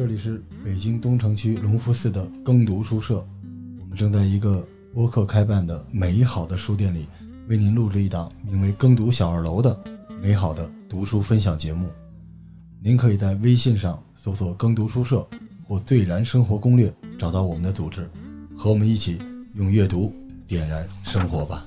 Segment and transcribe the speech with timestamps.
[0.00, 3.22] 这里是北京东城区隆福寺的耕读书社，
[3.78, 7.06] 我们正在一个播客开办的美好的书店里，
[7.48, 9.78] 为您录制一档名为《耕读小二楼》的
[10.22, 11.86] 美好的读书分享节目。
[12.82, 15.28] 您可以在微信上搜索“耕读书社”
[15.68, 16.90] 或“最燃生活攻略”，
[17.20, 18.08] 找到我们的组织，
[18.56, 19.18] 和我们一起
[19.52, 20.14] 用阅读
[20.46, 21.66] 点燃生活吧。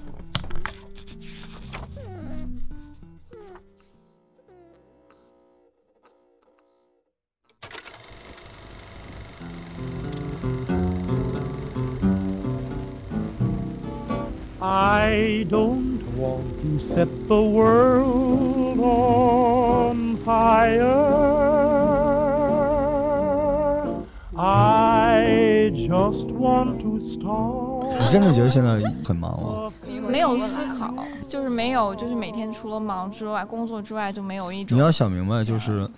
[16.83, 20.83] Set the world on fire.
[24.35, 28.12] I just want to start.
[28.12, 29.71] 真的觉得现在很忙吗？
[30.07, 30.93] 没有思考，
[31.27, 35.90] 就是没有，就是每天除了忙之外，工作之外就没有一种你要想明白，就是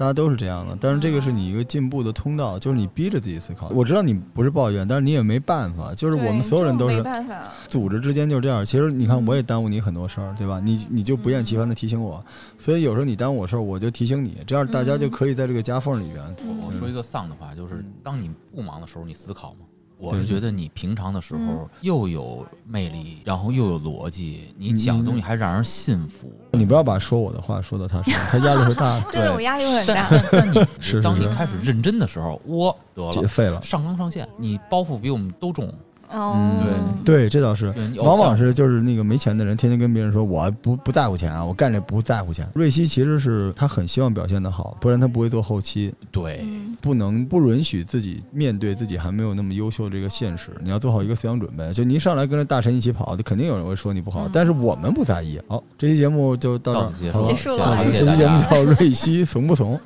[0.00, 3.68] 大家都是这样的，但是这个是你一个进步的通道，就是你逼着自己思考。
[3.68, 8.64] 我知道你不是抱怨，但是你也没办法，就是我们所有人都是是没办法，组织之间就这样。
[8.64, 10.58] 其实你看，我也耽误你很多事儿，对吧？
[10.58, 12.24] 你你就不厌其烦的提醒我，
[12.56, 16.24] 所以有时候你耽误我事儿，我就提醒你，这样大家就可以在这个夹缝里边。
[16.48, 19.66] 嗯我说一个丧的话，就是当你不忙的时候，你思考吗？
[20.00, 26.32] 我是觉得你平常的时嗯候又有魅力，然后又有逻辑，你讲的东西还让人信服。
[26.52, 30.08] 你不要把说我的话说到他身上，他压力会大， 对我压力会很大。
[30.10, 30.66] 但但你是
[30.98, 33.60] 是当你开始认真的时候，我得了，废了。
[33.62, 35.72] 上纲上线，你包袱比我们都重。
[36.12, 37.72] 嗯，对，这倒是。
[37.98, 42.48] 往往是就是那个没钱的人，天天跟别人说我不不在乎钱啊，我干这不在乎钱。
[42.54, 45.92] 瑞希其实是他很希望表现的好，不然他不会做后期。
[46.10, 51.70] 对，嗯不能不允许自己面对自己还没有那么优秀这个现实，你要做好一个思想准备。
[51.72, 55.40] 就你一上来跟着大神一起跑，就肯定有人会说你不好，嗯但是我们不在意。
[55.46, 58.40] 好，这期节目就到这儿到此结束，结束了这期节目。
[58.50, 59.78] 叫瑞希怂不怂？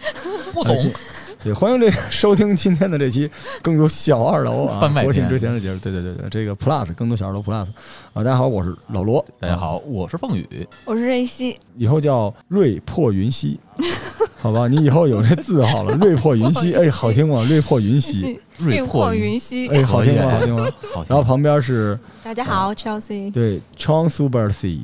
[0.53, 0.77] 不懂，
[1.45, 5.79] 对，欢迎这个 收听今天的这期更多小二楼啊国庆之前的节目。
[5.79, 7.67] 对对对对，这个 Plus 更多小二楼 Plus 啊，
[8.15, 13.61] 大家好，我是老罗，大家好，我是凤宇，我是瑞希，以后叫瑞破云溪，
[14.41, 14.67] 好吧？
[14.69, 17.45] 你以后有这字号了，瑞破云溪， 哎，好听吗？
[17.47, 20.31] 瑞破云溪，瑞破破云溪，哎，好听吗？
[20.31, 20.63] 好听吗？
[20.95, 23.31] 好听然后旁边是大家好，Chelsea。
[23.31, 24.79] 对 Chong Super C，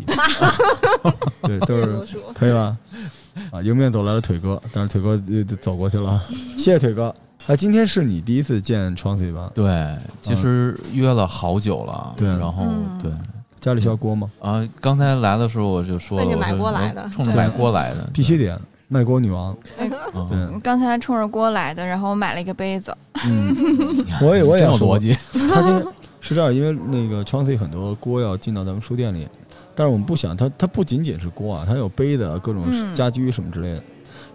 [1.42, 2.77] 对，都是可以吧？
[3.51, 6.23] 啊，迎面走来了腿哥，但是腿哥呃走过去了，
[6.56, 7.15] 谢谢腿哥。
[7.47, 9.51] 啊，今天是你第一次见 Chong 吧？
[9.55, 13.12] 对，其实约了好久了，对然后嗯对。
[13.61, 14.31] 家里需要锅吗？
[14.41, 18.59] 啊，刚才来的时候我就说了，奔着买我说我锅来的冲着买锅来的，必须得
[18.89, 19.55] 卖锅女王。
[20.15, 22.97] 嗯对，刚才冲着锅来的，然后我买了一个杯子，
[23.27, 23.55] 嗯，
[24.22, 25.12] 我也 我也有逻辑。
[25.33, 25.84] 他今天
[26.22, 29.28] 是这样，因为那个 Chauncey 很多锅要进到咱们书店里，
[29.81, 33.83] 但是我们不想，它它不仅仅是锅啊，它有杯子、啊、各种嗯家居什么之类的。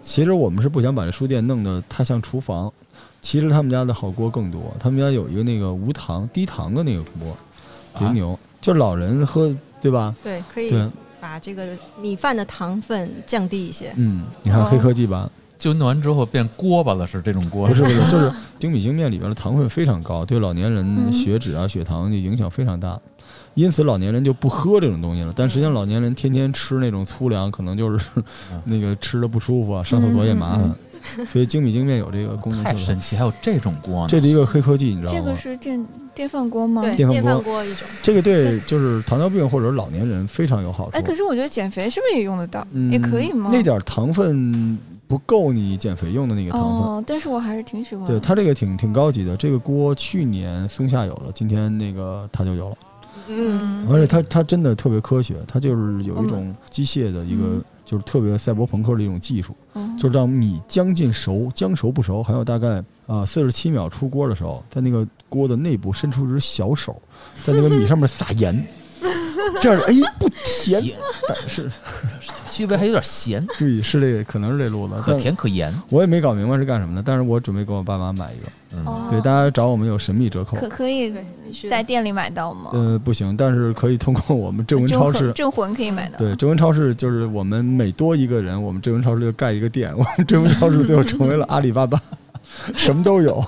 [0.02, 2.72] 其实我们是不想把这书店弄得太像厨房。
[3.20, 7.36] 其实他们家的好锅更多，他们家有一个那个无糖低糖的那个锅，
[7.94, 10.12] 贼啊牛，就老人喝对吧？
[10.24, 10.74] 对，可以，
[11.20, 13.92] 把这个米饭的糖分降低一些。
[13.96, 22.98] 嗯，你看哦黑科技吧，就弄完之后变锅巴了，是这种锅不是不是， 就是精米精面里边的糖分非常高，对老年人嗯血脂啊、血糖就影响非常大，
[23.54, 25.32] 因此老年人就不喝这种东西了。
[25.34, 28.08] 但实际上，老年人天天吃那种粗粮，可能就是
[28.64, 31.26] 那个吃的不舒服啊，上厕所也麻烦嗯。
[31.26, 34.08] 所以精米精面有这个功能太神奇，还有这种锅呢。
[34.08, 35.36] 这是一个黑科技，你知道吗这个？
[35.36, 36.82] 是电电饭锅吗？
[36.82, 37.86] 对，电饭锅一种。
[38.02, 41.02] 这个对就是糖尿病或者老年人非常有好处哎，。
[41.02, 42.66] 可是我觉得减肥是不是也用得到？
[42.72, 43.50] 嗯也可以吗？
[43.52, 44.76] 那点儿糖分
[45.08, 46.82] 不够你减肥用的那个糖分。
[46.82, 48.06] 哦，但是我还是挺喜欢。
[48.06, 52.76] 对它这个挺挺高级的，这个锅去年松下有的，今天那个它就有了。
[53.28, 67.00] 嗯，而且它它真的特别科学，它就是有一种机械的一个嗯，就是特别赛博朋克的一种技术，嗯就是让米将近熟，将熟不熟，还有大概啊四十七秒出锅的时候，在那个锅的内部伸出一只小手，
[67.42, 68.64] 在那个米上面撒盐，
[69.60, 70.96] 这样哎不甜，盐
[71.28, 71.70] 但是
[72.46, 75.72] 稍微还有点咸，对是这个可能是这路子，可甜可盐。
[75.90, 81.12] 我也没搞明白是干什么的，但是我准备给我爸妈买一个，嗯，哦对大家找我们有神秘折扣可，可以
[81.68, 82.70] 在店里买到吗？
[82.72, 86.18] 呃不行，但是可以通过我们正文超市魂镇魂可以买到。
[86.18, 89.92] 对，正文超市就是我们每多一个人，我们正文超市就盖一个店。
[89.96, 92.00] 我们正文超市最后成为了阿里巴巴，
[92.74, 93.44] 什么都有，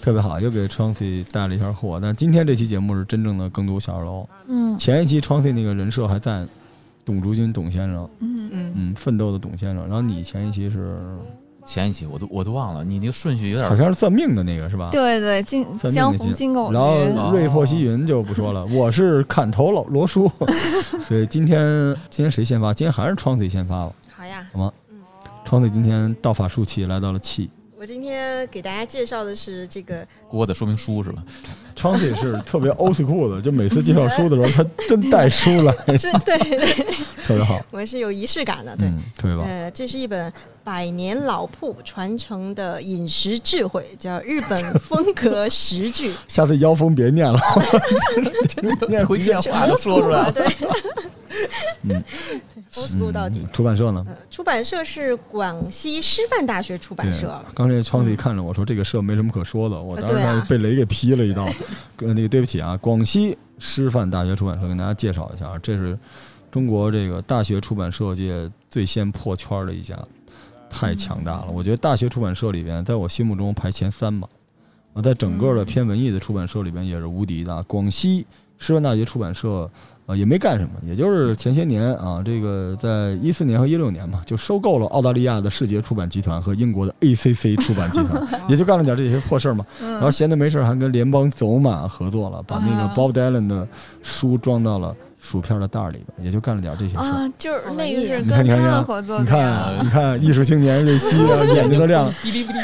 [0.00, 0.40] 特别好。
[0.40, 1.98] 又给 Chauncey 带了一下货。
[2.00, 4.28] 但今天这期节目是真正的耕读小二楼。
[4.46, 6.46] 嗯前一期 Chauncey 那个人设还在，
[7.04, 9.84] 董竹君董先生，嗯，嗯，嗯，奋斗的董先生。
[9.84, 10.98] 然后你前一期是
[11.66, 14.88] 前一期我都我都忘了，你那个顺序有点好像是算命的那个是吧？
[14.92, 20.30] 对对，金算命江湖的金金狗然后瑞破西云就不说了，我是砍头老罗叔。
[21.06, 22.72] 所以今天今天谁先发？
[22.72, 23.92] 今天还是 Chauncey 先发了。
[24.10, 24.46] 好呀。
[25.44, 27.48] 创子今天道法术气来到了气，
[27.80, 31.22] 我今天给大家介绍的是这个，锅的说明书是吧？
[31.76, 36.84] 昌子是特别 old school 的，就每次介绍书的时候，他真带书来， 这对对，
[37.24, 37.64] 特别好。
[37.70, 38.88] 我是有仪式感的，对。
[38.88, 39.46] 嗯，特别棒。
[39.46, 40.32] 呃，这是一本
[40.64, 46.12] 百年老铺传承的饮食智慧，叫日本风格食具。
[46.26, 47.38] 下次妖风别念了，
[48.88, 50.32] 念推荐话都说出来了。
[50.32, 50.44] 对，
[51.82, 52.02] 嗯
[52.76, 53.46] ，old school 到底。
[53.52, 54.04] 出版社呢？
[54.08, 57.40] 呃，出版社是广西师范大学出版社。
[57.54, 61.44] 刚才窗子看着我说这个社没什么可说的，我当时被雷给劈了一刀。
[61.98, 65.98] 呃，那个对不起啊，广西师范大学出版社跟大家介绍一下啊，这是
[66.50, 69.98] 中国这个大学出版社界最先破圈的一家，
[70.70, 71.48] 太强大了。
[71.52, 74.28] 我觉得大学出版社里边，在我心目中排前三吧。
[74.94, 77.62] 啊，在整个的偏文艺的出版社里边也是无敌的。
[77.64, 78.26] 广西
[78.58, 79.68] 师范大学出版社。
[80.08, 89.66] 呃，也没干什么，也就是前些年啊，这个在一四年和一六年嘛，就收购了澳大利亚的世杰出版集团和英国的 ACC 出版集团， 也就干了点这些破事儿嘛。
[89.78, 93.68] 然后闲的没事儿还跟联邦走马合作了，把那个 Bob Dylan 的
[94.02, 97.02] 书装到了薯片的袋儿里边，也就干了点这些事儿。
[97.04, 99.26] 啊，就是那个是你看，跟他你看，们合作你。
[99.26, 102.14] 看，你看，艺术青年瑞希啊， 眼睛都亮了。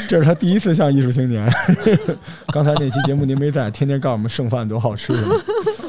[0.07, 1.51] 这是他第一次像艺术青年。
[2.53, 5.13] 刚才那期节目您没在，天天告诉我们剩饭多好吃，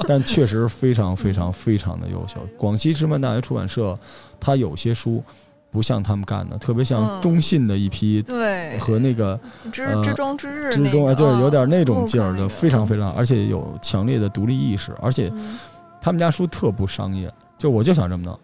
[0.09, 2.41] 但确实非常非常非常的优秀。
[2.59, 3.97] 广西师范大学出版社，
[4.41, 5.23] 它有些书
[5.71, 9.39] 不像他们干的，特别像嗯中信的一批对，和那个
[9.71, 15.59] 之呃之中之日之中，那个，哎，对，有点那嗯种劲儿的，非常非常，而且有强烈的独立意识，而且嗯
[16.07, 18.39] 他们家书特不商业，就我就想这么弄。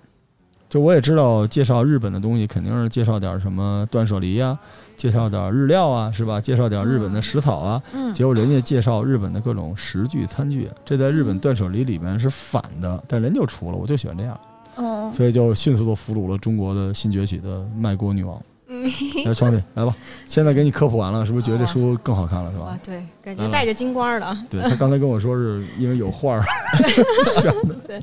[0.69, 4.59] 就我也知道，介绍日本的东西肯定是介绍点什么断舍离呀，
[4.97, 6.41] 介绍点日料啊，是吧？
[6.41, 7.81] 介绍点日本的食草啊。
[7.95, 14.41] 嗯结果人家介绍日本的各种食具、餐具，这在日本断舍离里面是反的，但人就出了，我就喜欢这样，
[14.79, 18.43] 嗯，所以就迅速的俘虏了中国的新崛起的卖锅女王。
[18.83, 19.95] 嗯，来，兄弟，来吧，
[20.27, 22.79] 现在给你科普完了，是不是觉得这书更好看了，是吧哇，？
[22.83, 24.37] 对，感觉带着金光的。
[24.51, 26.45] 对他刚才跟我说是因为有画儿
[27.41, 28.03] 选的，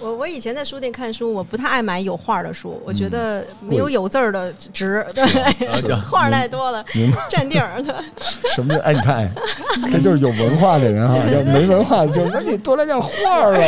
[0.00, 5.24] 我我以前在书店看书，我不太爱买有画的书，我觉得没有有字儿的值，对，
[6.08, 6.84] 画儿太多了，
[7.28, 7.82] 占地儿。
[7.82, 7.94] 对，
[8.54, 8.92] 什么叫哎？
[8.92, 13.10] 你看，哎，这就是有文化的人哈，要没文化的就是那你多来点画
[13.40, 13.62] 儿啊，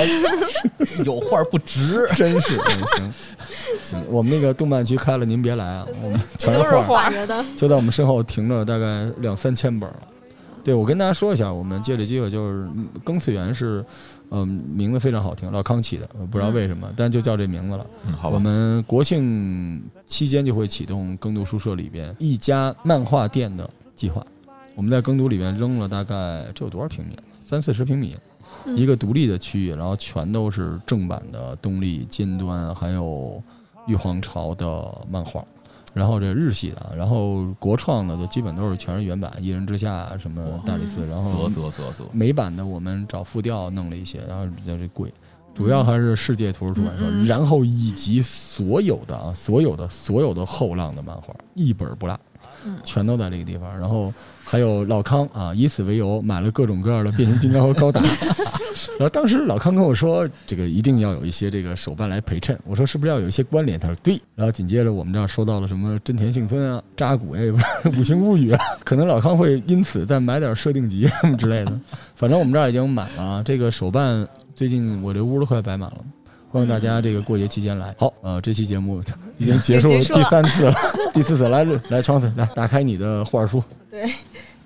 [1.04, 2.08] 有画儿不值。
[2.16, 3.14] 真是嗯行行，
[4.08, 7.44] 我们那个动漫区开了，您别来啊，我们 全是都是画，画的。
[7.56, 9.94] 就在我们身后停着大概两三千本儿。
[10.64, 13.82] 对，我跟大家说一下，我们借这机会就是嗯庚次元是，
[14.30, 17.86] 嗯、名字非常好听，老康起的，我不知道为什么，但就叫这名字了。
[18.06, 18.38] 嗯，好我。
[18.38, 24.22] 们国庆期间就会启动耕读书社里边一家漫画店的计划。
[24.74, 27.16] 我们在耕读里边扔了大概这有多少平米？
[27.40, 28.14] 三四十平米，
[28.66, 33.42] 嗯一个独立的区域，然后全都是正版的东立、尖端还有
[33.88, 35.44] 玉皇朝的漫画。
[35.94, 45.12] 然后这日系的，然后国创的都基本都是全是原版，《一人之下》什么大理寺，然后啧啧啧啧，美版的我们找复调弄了一些，然后比较这贵，
[45.54, 52.20] 主要还是世界图书出版社，然后以及所有的啊，所有的所有的后浪的漫画一本不落
[52.64, 53.76] 嗯，全都在这个地方。
[53.76, 54.12] 然后
[54.50, 58.02] 还有老康啊，以此为由买了各种各样的变形金刚和高达。
[58.98, 62.58] 然后当时老康跟我说，这个一定要有一些这个手办来陪衬。
[62.64, 63.78] 我说是不是要有一些关联？
[63.78, 64.18] 他说对。
[64.34, 71.78] 然后紧接着我们这儿收到了什么真田幸村啊、扎古呀，也不是五行物语啊，可能老康会因此再买点设定集什么之类的。
[72.16, 75.98] 反正我们这儿已经满了啊，这个手办最近我这屋都快摆满了。
[76.50, 77.94] 欢迎大家这个过节期间来。
[77.98, 79.02] 好，呃，这期节目
[79.36, 80.74] 已经 结束了第三次了，
[81.12, 83.62] 第四次来来，窗子来打开你的画书。
[83.90, 84.10] 对，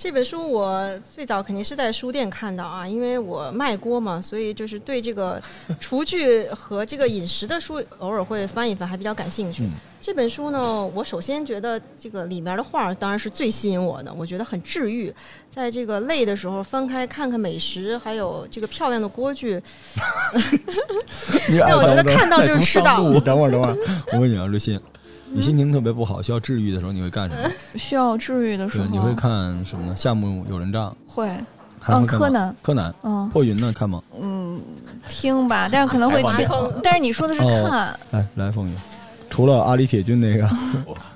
[0.03, 5.41] 这本书我最早肯定是在书店看到啊，因为我卖锅嘛，所以就是对这个
[5.79, 9.63] 厨具和这个饮食的书偶尔会翻一翻，还比较感兴趣。
[9.63, 15.15] 嗯这本书呢，我首先觉得这个里面的画儿当然是最吸引我的，我觉得很治愈。
[15.49, 19.63] 在这个累的时候翻开看看美食，还有这个漂亮的锅具
[21.49, 22.99] 你让我觉得看到就是吃到。
[23.15, 23.77] 你等会儿，等会儿，
[24.13, 24.77] 我问你啊，瑞鑫，
[25.35, 27.51] 你心情特别不好，需要治愈的时候，你会干什么？
[27.77, 29.97] 需要治愈的时候，，你会看什么呢？
[29.97, 31.29] 夏目友人帐，会，
[31.89, 33.73] 嗯，柯，南，柯南，嗯破云呢？
[33.73, 34.03] 看吗？
[34.21, 34.61] 嗯，
[35.09, 36.47] 听吧，但是可能会听
[36.83, 38.77] 但是你说的是哦看，来来，风云，
[39.31, 40.49] 除了阿里铁军那个，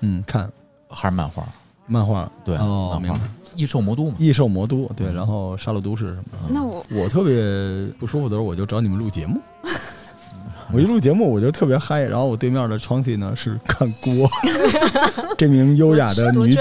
[0.01, 0.51] 嗯，看
[0.89, 1.47] 还是漫画，
[1.87, 6.39] 漫画，对，哦，明白漫画。，异兽魔都嘛，异兽魔都，对，然后杀戮都市什么的。
[6.49, 9.41] 那我我特别不舒服的时候，我就找你们录节目。
[10.73, 12.03] 我一录节目，我就特别嗨。
[12.03, 14.29] 然后我对面的 Chauncey 呢是看锅，
[15.39, 16.61] 这名优雅的女子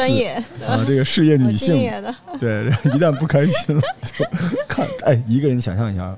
[0.65, 1.75] 啊，这个事业女性。
[2.39, 4.25] 对，一旦不开心了就
[4.67, 4.87] 看。
[5.05, 6.15] 哎，一个人想象一下，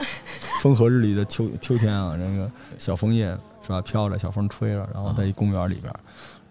[0.61, 3.25] 风和日丽的秋秋天啊，那个小枫叶
[3.65, 5.93] 是吧，飘着，小风吹着，然后在一公园里边，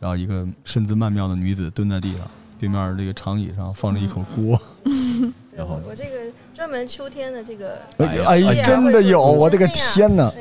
[0.01, 6.11] 然后一个身姿曼妙的女子蹲在地上，对面这个长椅上放着一口锅， 对然后我我这个
[6.57, 10.33] 专门秋天的这个，哎呀哎呀，真的有，我的个天哪！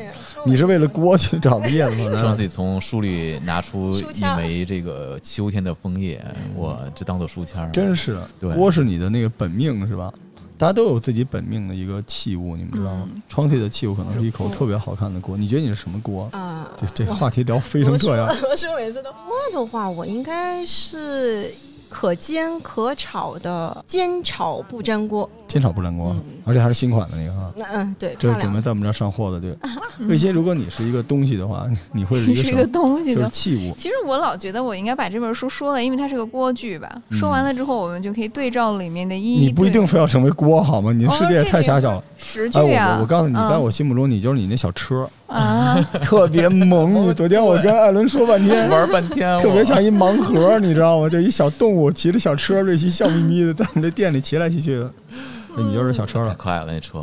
[0.45, 2.21] 你是为了锅去找的叶子吗？
[2.21, 6.23] 上次从书里拿出一枚这个秋天的枫叶，
[6.55, 7.69] 我这当做书签儿。
[7.71, 10.13] 真是对锅是你的那个本命是吧？
[10.57, 13.09] 大家都有自己本命的一个器物，你们知道吗？
[13.27, 15.35] 窗体的器物可能是一口特别好看的锅。
[15.35, 16.29] 你觉得你是什么锅？
[16.31, 21.53] 啊，这这话题聊飞成这样，我说我说每次都锅的话，我应该是
[21.89, 25.29] 可煎可炒的煎炒不粘锅。
[25.47, 27.51] 煎炒不粘锅嗯，而且还是新款的那个哈。
[27.55, 29.55] 那嗯，对，这是准备在我们这儿上货的，对。
[30.07, 32.61] 魏鑫，如果你是一个东西的话， 你会是一个 是一个什么？
[32.63, 33.29] 就是东西的。
[33.29, 33.75] 器物。
[33.77, 36.91] 其实我老觉得我应该把这本书说了，因为它是个锅具吧。
[37.09, 40.91] 嗯说完了之后，我们就可以对照里面的意义你不一定非要成为锅好吗？
[40.91, 42.03] 你的哦世界也太狭小了。
[42.17, 42.95] 十句哎，我啊。
[42.97, 47.07] 我我告诉你，嗯在我心目中，你就是你那小车，啊，特别萌。
[47.07, 51.09] 你 昨天我跟艾伦说半天，玩半天，特别像一盲盒，你知道吗？
[51.09, 54.91] 就一小动物骑着小车，瑞奇笑眯眯的在我们这店里骑来骑去的。
[55.57, 56.35] 那你就是小车太了。
[56.35, 56.99] 可爱了，那车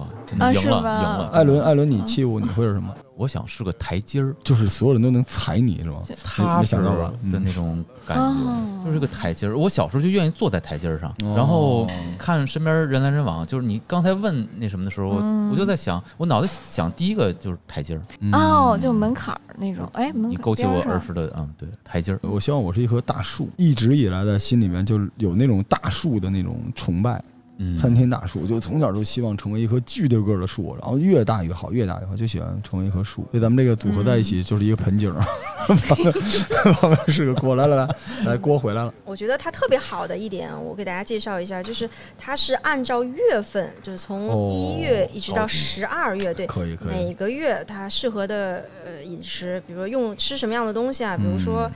[0.53, 1.31] 赢了，赢了。
[1.33, 2.95] 艾伦，艾伦，你器物你会是什么？
[3.17, 6.01] 我想是个台阶儿，就是所有人都能踩你是吗？
[6.25, 9.57] 踏实没想到吧的嗯那种感哦觉，就是个台阶儿。
[9.57, 11.87] 我小时候就愿意坐在台阶儿上，哦然后
[12.19, 13.47] 看身边人来人往。
[13.47, 22.19] 就是你刚才问那什么的时候，嗯我就在想，我脑袋想第一个就是台阶儿，嗯哦，就门槛儿那种，哎，门槛儿你勾起我儿时的嗯，对，台阶儿。
[22.23, 27.32] 我希望我是一棵大树，一直以来在心里面就有那种大树的那种崇拜，嗯，
[27.77, 33.23] 参天大树，就从小就希望成为一棵巨大个儿的树，然后越大越好，越大越好，就喜欢成为一棵树。
[33.31, 35.21] 所以咱们这个组合在一起就是一个盆景儿，
[35.89, 36.13] 旁边
[36.75, 37.89] 旁边是个锅，来来来
[38.25, 51.71] 来，锅回来了，我觉得它特别好的一点，我给大家介绍一下，就是它是按照月份，就是从哦一月一直到十二月，对，可以可以，每个月它适合的呃饮食，比如说用吃什么样的东西啊，比如说、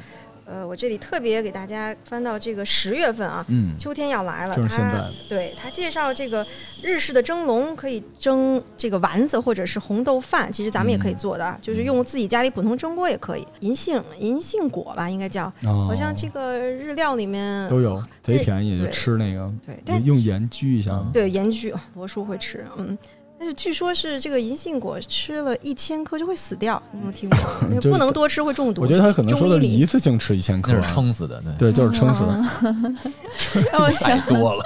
[0.47, 6.47] 呃，我这里特别给大家翻到这个十月份啊，嗯，秋天要来了，它就是现在，对他介绍这个
[6.81, 13.45] 日式的蒸笼可以蒸这个丸子或者是红豆饭，其实咱们也可以嗯做的啊，就是用自己家里普通蒸锅也可以。
[13.61, 22.97] 银杏银杏果吧，应该叫，好好像这个日料里面哦都有，贼便宜，就吃那个，对，但用盐焗一下嗯，对盐焗，罗叔会吃，嗯。
[23.39, 27.39] 但是据说是这个银杏果吃了一千颗就会死掉，你有没有听过？
[27.69, 28.83] 那就不能多吃会中毒。
[28.83, 33.63] 我觉得他可能说的是一次性吃一千克那啊，是撑死的，对，对，就是撑死的。
[33.73, 34.65] 让我想太，多了。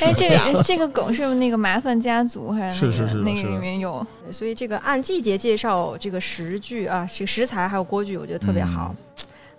[0.00, 4.06] 哎，这个这个梗是不是那个麻烦家族还是是是是的那个那个里面有？
[4.30, 8.94] 所以这个按季节介绍这个食具啊，这个食材还有锅具，我觉得特别好。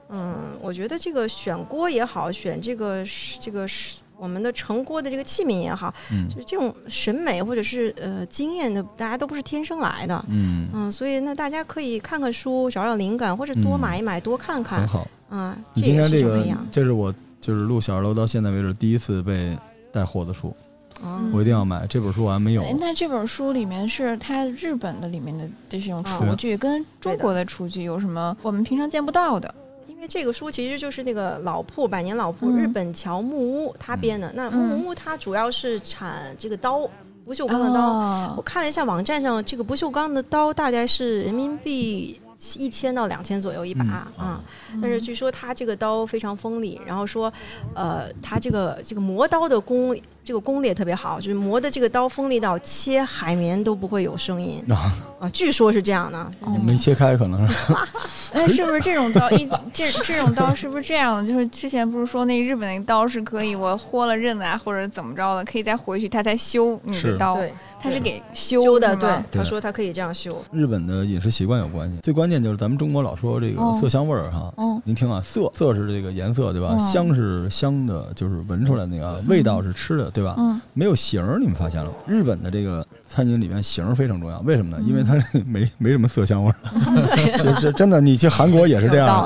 [0.09, 3.03] 嗯，我觉得这个选锅也好，选这个
[3.41, 10.25] 这个是我们的盛锅的这个器皿也好，嗯就是这种审美或者是呃经验的，大家都不是天生来的。
[10.29, 15.07] 嗯，嗯，所以那大家可以看看书，找找灵感，或者多嗯买一买，多看很看好。
[15.29, 15.57] 啊。
[15.74, 19.57] 你这也是今天这个这是我就是录小二楼到现在为止第一次被
[19.91, 20.55] 带货的书，
[21.03, 21.86] 嗯我一定要买。
[21.88, 22.63] 这本书我还没有。
[22.63, 29.53] 哎，那这本书里面是它日本的里面的这种厨具，跟中国的厨具有什么我们平常见不到的？
[29.95, 34.29] 因为这个书其实就是那个老铺百年老铺、嗯日本桥木屋他编的。
[34.35, 36.81] 那嗯木屋它主要是产这个刀，
[37.23, 37.93] 不锈钢的刀。
[38.35, 42.19] 我哦，看了一下网站上，这个不锈钢的刀大概是人民币
[42.57, 43.83] 一千到两千左右一把、
[44.17, 44.43] 嗯啊。
[44.81, 47.31] 但是据说他这个刀非常锋利，然后说，
[47.73, 56.17] 呃，他这个这个磨刀的功这个功力也特别好，就是磨的这个刀锋利到切海绵都不会有声音啊啊，据说是这样的。
[56.41, 57.55] 哦没切开，可能是
[58.33, 61.27] 哎，是不是这种刀一这这种刀是不是这样的？
[61.31, 67.53] 就是之前不是说那日本那个刀是可以我豁了刃啊，或者怎么着的，可以再回去他再修你是的刀，对，
[67.85, 70.35] 他是给修修的，对，他说他可以这样修。
[70.51, 71.95] 日本的饮食习惯有关系。
[72.01, 74.51] 最关键就是咱们中国老说这个哦色香味儿哈。
[74.57, 76.69] 嗯您听啊，色色是这个颜色对吧？
[76.71, 80.35] 嗯香是香的，就是闻出来那个味道是吃的对吧？
[80.39, 81.95] 嗯没有形儿，你们发现了吗？
[82.07, 82.85] 日本的这个
[83.15, 84.84] 餐饮里面形儿非常重要，为什么呢？
[84.86, 86.55] 因为它没没什么色香味儿，
[87.39, 88.01] 就是真的。
[88.01, 89.25] 你去韩国也是这样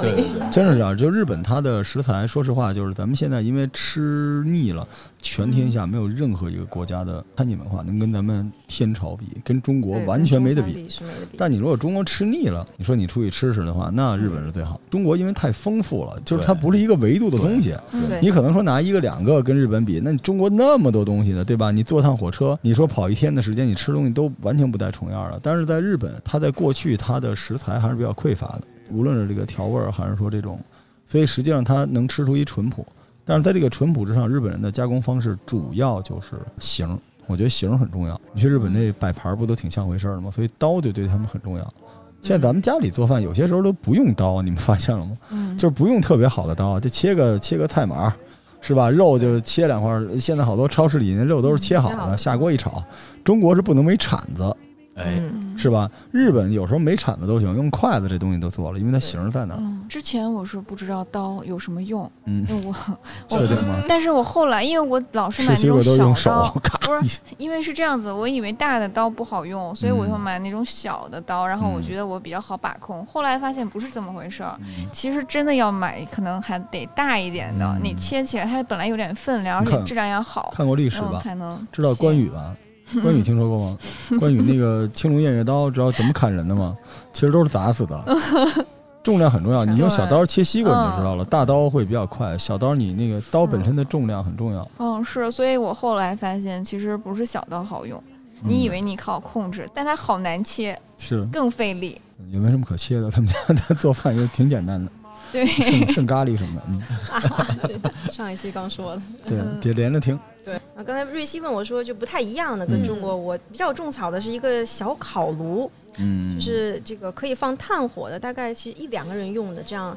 [0.51, 0.95] 真是这样。
[0.95, 4.87] 就日本它的食材，说实话，就是咱们现在因为吃腻了，
[5.19, 10.87] 全天下没有任何一个国家的餐饮文化能跟咱们天朝比，跟中国完全没得比。
[11.35, 14.79] 但你如果中国吃腻了，你说你出去吃吃的话，那日本是最好。
[14.87, 17.75] 中国因为太丰富了，就是它不是一个维度的东西。
[17.91, 21.71] 对你可能说拿一个两个跟日本比，那你中国那么多东西呢，对吧？
[21.71, 25.39] 你坐趟火车，你说跑一天的时间，你吃东西都完全不带重样的。
[25.41, 30.59] 但是在日本，它在过去它的食材还是比较匮乏的，无论是这个调味儿还是说这种，
[31.05, 32.85] 所以实际上它能吃出一淳朴。
[33.23, 38.19] 但是在这个淳朴之上，日本人的加工方式主要就是形儿，我觉得形儿很重要。
[38.33, 40.29] 你去日本那摆盘儿不都挺像回事儿的吗？
[40.31, 41.73] 所以刀就对他们很重要。
[42.21, 45.15] 现在咱们家里做饭有些时候都不用刀，你们发现了吗？
[45.29, 48.13] 嗯，就是不用特别好的刀，就切个切个菜码儿，
[48.61, 48.89] 是吧？
[48.89, 52.83] 肉就切两块，现在好多超市里那肉都是切好的，切好的下锅一炒。
[53.23, 54.55] 中国是不能没铲子，
[54.99, 55.89] 哎，嗯是吧？
[56.11, 59.57] 日本有时候没铲子都行，用筷子这东西都做了，因为它形儿在那儿。
[59.59, 62.73] 嗯，之前我是不知道刀有什么用，嗯，因为我
[63.29, 63.81] 确定吗？
[63.87, 73.05] 但是我后来因为我老是买那种瓜都用手小刀，，咔不是因为是这样子，我以为大的刀不好用，所以我就嗯买那种小的刀，然后我嗯觉得我比较好把控。
[73.05, 81.17] 后来发现不是这么回事儿，嗯其实真的要买可能还得大一点的，嗯你切起来它本来有点分量，而且质量要好，看过历史吧？
[81.19, 82.55] 才能知道关羽吧？
[83.01, 83.77] 关羽听说过吗？
[84.19, 86.75] 关羽那个青龙偃月刀，知道怎么砍人的吗？
[87.13, 88.03] 其实都是砸死的。
[89.01, 94.67] 重量很重要，你用小刀切西瓜你就知道了，大刀会比较快，小刀你那个刀本身的重量很重要。
[94.77, 98.01] 嗯，是，所以我后来发现，其实不是小刀好用，
[98.43, 101.99] 你以嗯为你靠控制，但它好难切，是更费力。
[102.29, 104.91] 也没什么可切的，他们家他做饭也挺简单的，
[105.31, 109.01] 对，剩剩咖喱什么的，嗯， 上一期刚说的。
[109.25, 109.59] 对，嗯。
[109.61, 110.19] 得连着听。
[110.43, 112.85] 对，啊，刚才瑞希问我说就不太一样的，跟嗯。
[112.85, 119.95] 中国我比较种草的是一个小烤炉，嗯，就是这个可以放炭火的，大概是一两个人用的这样，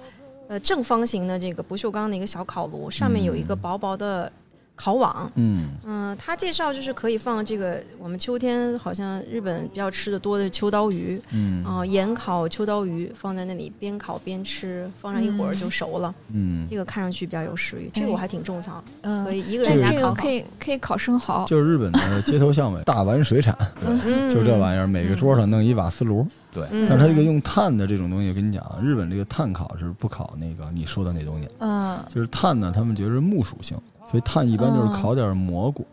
[0.48, 3.58] 呃，正方形的这个不锈钢的一个小烤炉，上面有一个嗯。
[3.58, 4.30] 薄薄的
[4.74, 5.30] 烤网。
[5.36, 16.14] 嗯嗯，他介绍就是可以放这个，我们秋天好像日本比较吃的多的是秋刀鱼，嗯啊、盐烤秋刀鱼放在那里边烤边吃，放上一会儿就熟了。
[16.32, 20.30] 嗯，这个看上去比较有食欲，这个我还挺种草，嗯可，以一个人家烤烤这个可。
[20.30, 26.26] 以可以烤生蚝，就是日本的街头巷尾大碗水产，嗯就这玩意儿，每个桌上弄一瓦斯炉。
[26.52, 26.86] 对，嗯。
[26.88, 35.86] 但它这个用碳的这种东西，我跟你讲，日本这个碳烤是不烤那个你说的那东西，嗯，就是碳呢，他们觉得是木属性，所以碳一般就是烤点蘑菇，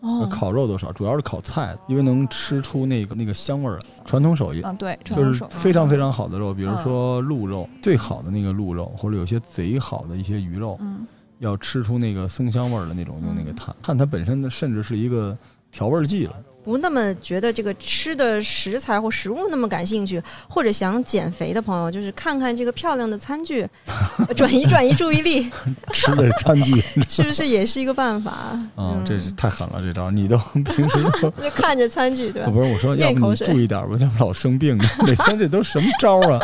[0.00, 3.80] 哦，烤肉多少，主要是烤菜，因为能吃出那个那个香味儿来。
[4.04, 4.60] 传统手艺。
[4.64, 11.06] 嗯，对，就是非常非常好的肉，比如说鹿肉，最好的那个鹿肉，或者有些贼好的一些鱼肉，嗯。
[11.38, 15.34] 要吃出那个松香味儿的那种，用那个碳，碳它本身的，甚至是一个
[15.72, 16.34] 调味剂了。
[16.64, 23.66] 不那么觉得这个吃的食材或食物那么感兴趣，或者想减肥的朋友，就是看看这个漂亮的餐具，
[24.36, 25.50] 转移转移注意力，
[25.92, 28.50] 吃的餐具 是不是也是一一个办法？
[28.76, 31.30] 嗯，这是嗯太狠了，这招你都平时都。
[31.30, 32.50] 就看着餐具，对吧？
[32.52, 34.84] 不是我说，要不你注意点吧，要不老生病的。
[35.06, 36.38] 每天这都什么招啊？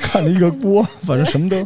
[0.00, 1.56] 看着一个锅，反正什么都。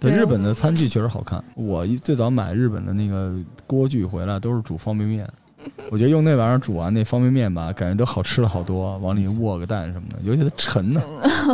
[0.00, 1.42] 对，对日本的餐具确实好看。
[1.54, 3.32] 我一最早买日本的那个
[3.64, 5.26] 锅具回来，都是煮方便面。
[5.90, 11.00] 我觉得用那玩意儿煮完那方便面吧，感觉都好吃了好多，往里卧个蛋什么的，尤其它沉呢。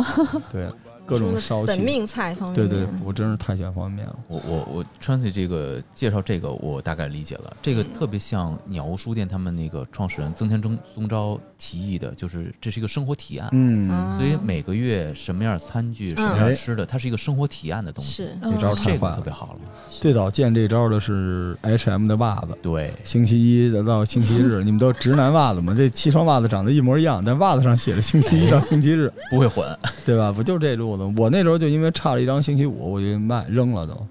[0.51, 0.67] 对，
[1.05, 1.79] 各种烧本。
[1.79, 4.15] 命菜方面，对对，我真是太喜欢方便面了。
[4.27, 13.45] 我我我 Trancy 这个介绍这个我大概理解了，这嗯个特别像鸟屋书店他们那个创始人曾天中宗昭提议的，就是这是一个生活体验。
[13.51, 18.23] 嗯，啊所以每个月什么样餐具、什么样吃的，它是一个生活体验的东西。
[18.23, 19.15] 是这招太这个坏了。
[19.17, 19.59] 特别好了。
[19.89, 25.73] 最早见这招的是 H&M 的袜子，对，星期一到星期日，你们都直男袜子吗？
[25.75, 29.67] 这七双袜子长得一模一样，但袜子上写着星期一到星期日，不会混。
[30.05, 30.31] 对吧？
[30.31, 31.02] 不就这路子？
[31.17, 34.07] 我那时候就因为差了一张星期五，我就卖扔了都。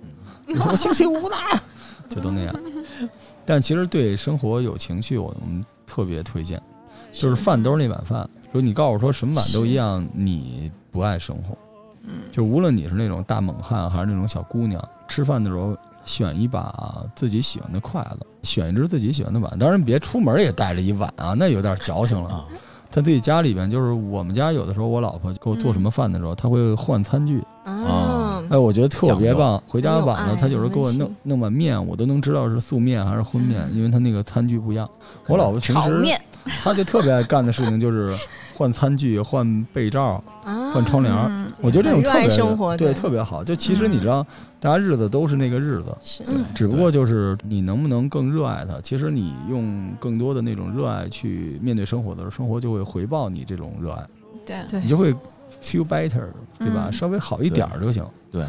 [0.46, 1.36] 你说我星期五呢？
[2.08, 2.54] 就都那样。
[3.44, 6.60] 但其实对生活有情趣，我们特别推荐，
[7.12, 8.28] 就是饭都是那碗饭。
[8.52, 11.56] 就是你告诉我说什么碗都一样，你不爱生活。
[12.30, 19.58] 就无论你是那种大猛汉还是那种小姑娘，吃饭的时候选一把自己喜欢的筷子，选一只自己喜欢的碗。
[19.58, 22.46] 当然别出门也带着一碗啊，那有点矫情了。
[22.92, 27.42] 啊，在自己家里边，就是我们家有的时候，我老婆给我做什么饭的时候，她会换餐具。
[27.64, 29.62] 啊，哎，我觉得特别棒。
[29.66, 34.88] 回家晚了，她有时候给我弄弄碗面，我都能知道是素面还是荤面，因为她那个餐具不一样。
[35.26, 36.18] 我老婆平时
[36.62, 38.14] 她就特别爱干的事情就是
[38.54, 41.12] 换餐具、换被罩、啊换窗帘
[41.60, 43.44] 我觉得这种特别生活对对特别好。
[43.44, 44.26] 就其实你嗯知道，
[44.58, 48.80] 大家日子都是那个日子，只不过就是你能不能更热爱它。
[48.80, 54.06] 其实你用更多的那种热爱去面对生活的时候，生活就会回报你这种热爱。
[54.46, 55.12] 对，你就会
[55.62, 56.26] feel better，
[56.58, 56.86] 对吧？
[56.86, 58.04] 嗯稍微好一点儿就行。
[58.30, 58.44] 对，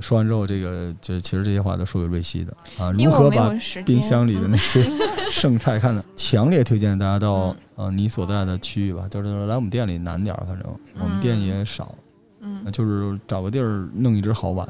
[0.00, 3.52] 说完之后，这个就是其实这些话都说给瑞希的啊，如何把。
[3.84, 4.84] 冰箱里的那些
[5.32, 7.56] 剩菜看的，强烈推荐大家到嗯。
[7.76, 10.66] 呃你所在的区域吧，就是来我们店里难点儿，反正
[10.98, 11.94] 我们店也少，
[12.40, 14.66] 嗯就是找个地儿弄一只好碗。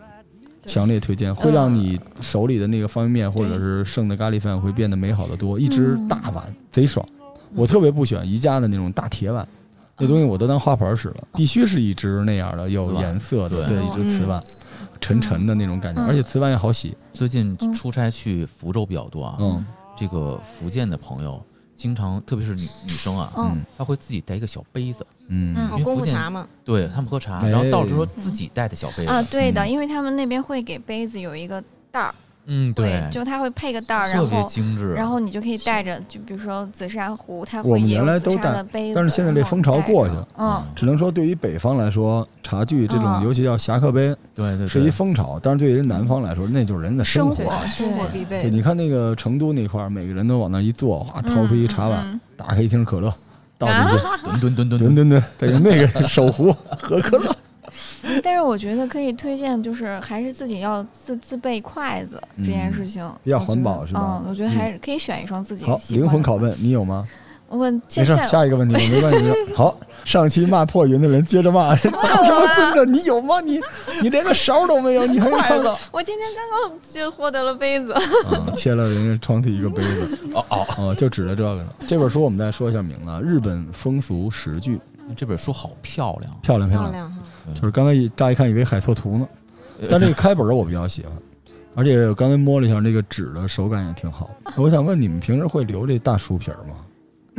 [0.64, 5.56] 强烈推荐，会让你手里的那个方便面或者是剩的咖喱饭会变得美好的多。
[5.60, 7.06] 一只嗯大碗贼爽，
[7.54, 9.46] 我特别不喜欢宜家的那种大铁碗，
[9.96, 13.76] 那东西我都当花盆使了，必须是一只那样的有颜色的，对。
[13.76, 14.42] 对，一只瓷碗，
[15.00, 16.06] 沉沉的那种感觉，嗯。
[16.06, 16.96] 而且瓷碗也好洗。
[17.12, 17.74] 最近嗯。
[17.74, 19.64] 出差去福州比较多啊，嗯。
[19.96, 21.42] 这个福建的朋友
[21.74, 23.64] 经常，特别是女女生啊，嗯。
[23.76, 25.54] 她会自己带一个小杯子，嗯。
[25.56, 27.50] 嗯哦，功因为福建夫茶嘛，对他们喝茶，哎。
[27.50, 29.70] 然后到时候自己带的小杯子，啊，对的，嗯。
[29.70, 32.14] 因为他们那边会给杯子有一个袋儿，
[32.46, 34.94] 嗯，对，就它会配个袋儿，然特别后精致。
[34.94, 45.40] 然后你就可以带着，就比如说紫砂壶，它我们会也有紫原来都带砂的杯子，但是现在这风潮过去了嗯，只能说对于北方来说，茶具这种，嗯尤其叫侠客杯，对对是一，风潮。
[45.42, 47.04] 但是对于人南方来说，那就是人的。
[47.04, 48.50] 生活生活必对，备。
[48.50, 53.12] 你看那个成都那块儿，每个人都往那一坐，哇，掏出一茶碗，嗯打开一瓶可乐，
[53.58, 57.36] 倒进去，吨吨吨吨吨吨吨，再用那个手壶喝可乐。
[58.08, 67.06] 嗯但是我觉得可以推荐，就是还是自己要自自备筷子这件事情，嗯比较我觉得环保是吧嗯，我觉得还是可以选一双自己好，喜欢的灵魂拷问，你有吗？
[67.48, 69.32] 我问没事，下一个问题，我没问题。
[69.54, 72.84] 好，上期骂破云的人接着骂， 长什么孙子？
[72.84, 73.40] 你有吗？
[73.40, 73.60] 你
[74.02, 75.72] 你连个勺都没有，你还有筷子？
[75.92, 77.94] 我今天刚刚就获得了杯子，
[78.32, 80.18] 嗯， 切了人家床底一个杯子。
[80.34, 81.68] 哦哦，哦，就指着这个呢。
[81.86, 84.76] 这本书我们再说一下名字，《日本风俗十句》，
[85.16, 87.12] 这本书好漂亮，漂亮漂亮。
[87.54, 89.28] 就是刚才一乍一看以为海错图呢，
[89.88, 91.12] 但这个开本儿我比较喜欢，
[91.74, 94.30] 而且我刚才摸了一下，这个纸的手感也挺好。
[94.56, 96.76] 我想问你们平时会留这大书皮儿吗？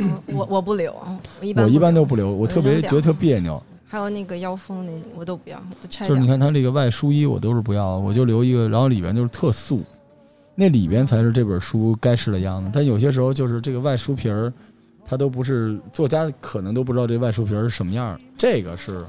[0.00, 0.94] 嗯我我不留，
[1.40, 3.60] 我一般我一般都不不留，我特别觉得特别扭。
[3.90, 6.26] 还有那个腰封那我都不要，都拆就是你。
[6.26, 9.82] 看它这个外书衣，我都是不要，我就留一个，然后里边就是特素，
[10.54, 12.70] 那里边才是这本书该是的样子。
[12.72, 14.52] 但有些时候就是这个外书皮儿，
[15.04, 19.04] 它都不是作家可能都不知道这外书皮儿是什么样儿，这个是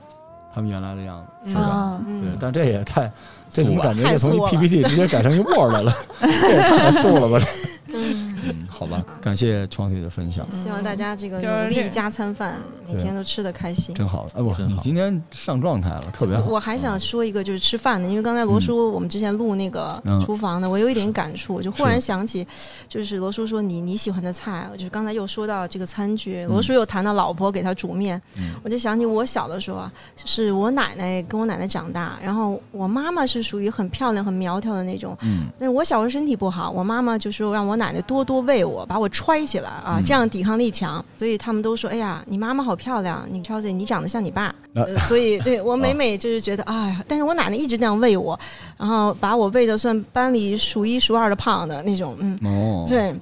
[0.54, 2.00] 他们原来的样子，是吧？
[2.08, 3.12] 嗯，对，嗯，但这也太，
[3.50, 5.96] 这怎么感觉就从一 PPT 直接改成一 Word 了？
[6.22, 7.46] 这也太素了吧！
[7.92, 12.56] 嗯嗯，好吧，感谢创腿的分享，希望大家这个努力加餐饭，
[12.94, 13.94] 每天都吃的开心。
[13.94, 14.26] 真好。
[14.34, 16.46] 哎，我你今天上状态了，特别好。
[16.48, 22.46] 我还想说一个，就是吃饭的，因为刚才罗叔我们之前录那个嗯厨房的，我有一点感触，就忽然想起，
[22.88, 29.92] 就是罗叔说你你喜欢的菜，就是刚才又说到这个餐具，嗯罗叔又谈到老婆给他煮面，嗯我就想起我小的时候啊，
[30.26, 41.04] 是我奶奶跟我奶奶长大，然后我妈妈是属于很漂亮、很苗条的那种，嗯，但是我小时候身体不好，我妈妈就说让我奶奶多多喂我，把我揣起来啊嗯，这样抵抗力强。
[41.18, 44.46] 所以他们都说，哎呀，你妈妈好漂亮，你 Chelsea 你长得像你爸。
[44.46, 48.40] 啊呃 所以对我每每就是觉得，哎呀，但是我奶奶一直这样喂我，
[48.78, 53.14] 然后把我喂的算班里数一数二的胖的那种，嗯，哦，对。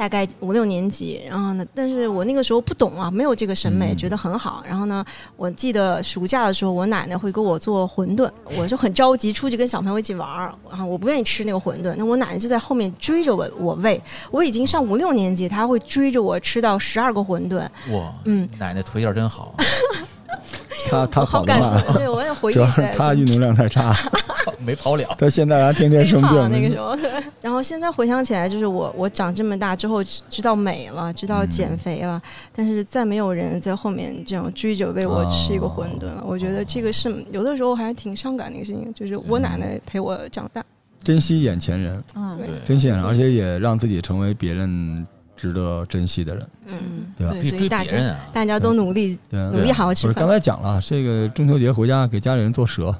[0.00, 4.64] 大概五六年级，然后呢，但是我那个时候不懂啊，没有这个审美，嗯觉得很好。
[4.66, 5.04] 然后呢，
[5.36, 14.00] 我记得暑假的时候，我奶奶会给我做馄饨，我就很着急出去跟小朋友一起玩儿，然后我不愿意吃那个馄饨，那我奶奶就在后面追着我我喂。
[14.30, 17.58] 我已经上五六年级，她会追着我吃到十二个馄饨，
[17.92, 19.54] 哇，嗯，奶奶腿脚真好，
[20.88, 21.94] 他 他好感跑得慢，动。
[21.96, 22.92] 对，我也回忆主要起来。
[22.92, 23.94] 是他运动量太差，
[24.58, 25.04] 没跑了。
[25.18, 26.30] 他现在还天天生病。
[26.50, 26.96] 那个时候，
[27.40, 32.20] 然后现在回想起来，就是我我长这么大之后，知知道美了，知道减肥了，
[32.54, 36.22] 但是再没有人在后面这样追着喂我吃一个馄饨了。
[36.26, 40.62] 我觉得这个是有的时候还挺伤感的一个事情，就是我奶奶陪我长大。
[41.02, 45.06] 珍惜眼前人，嗯，对对，珍惜眼前人，而且也让自己成为别人
[45.40, 46.46] 值得珍惜的人。
[46.66, 46.76] 嗯，
[47.16, 50.28] 对吧可以追所以大家别人啊，大家都努力努力好好吃饭不是刚。
[50.28, 52.94] 才讲了，这个中秋节回家给家里人做蛇，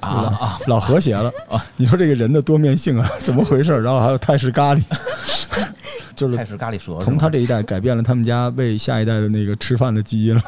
[0.00, 0.10] 啊
[0.40, 0.58] 啊！
[0.66, 1.62] 老和谐了啊！
[1.76, 3.72] 你说这个人的多面性啊，怎么回事？
[3.82, 4.82] 然后还有泰式咖喱，
[6.14, 10.42] 就是泰式咖喱蛇，从他这一代改变了他们家为下一代的那个吃饭的基因了，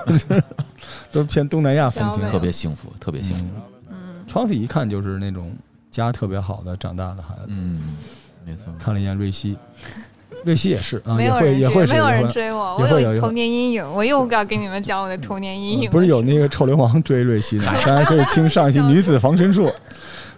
[1.13, 2.23] 都偏东南亚风情。
[2.31, 3.45] 特别幸福，特别幸福。
[3.91, 5.55] 嗯，窗子一看就是那种
[5.91, 7.43] 家特别好的长大的孩子。
[7.49, 7.97] 嗯，
[8.47, 8.73] 没错。
[8.79, 9.59] 看了一眼瑞希，
[10.47, 15.91] 瑞希也是啊，没也会有人追，也会是没有人追我，我有有童年阴影，我又要跟你们讲我的童年阴影了。
[15.91, 17.65] 不是有那个臭流氓追瑞希呢？
[17.85, 19.71] 大家可以听上一期女子防身术。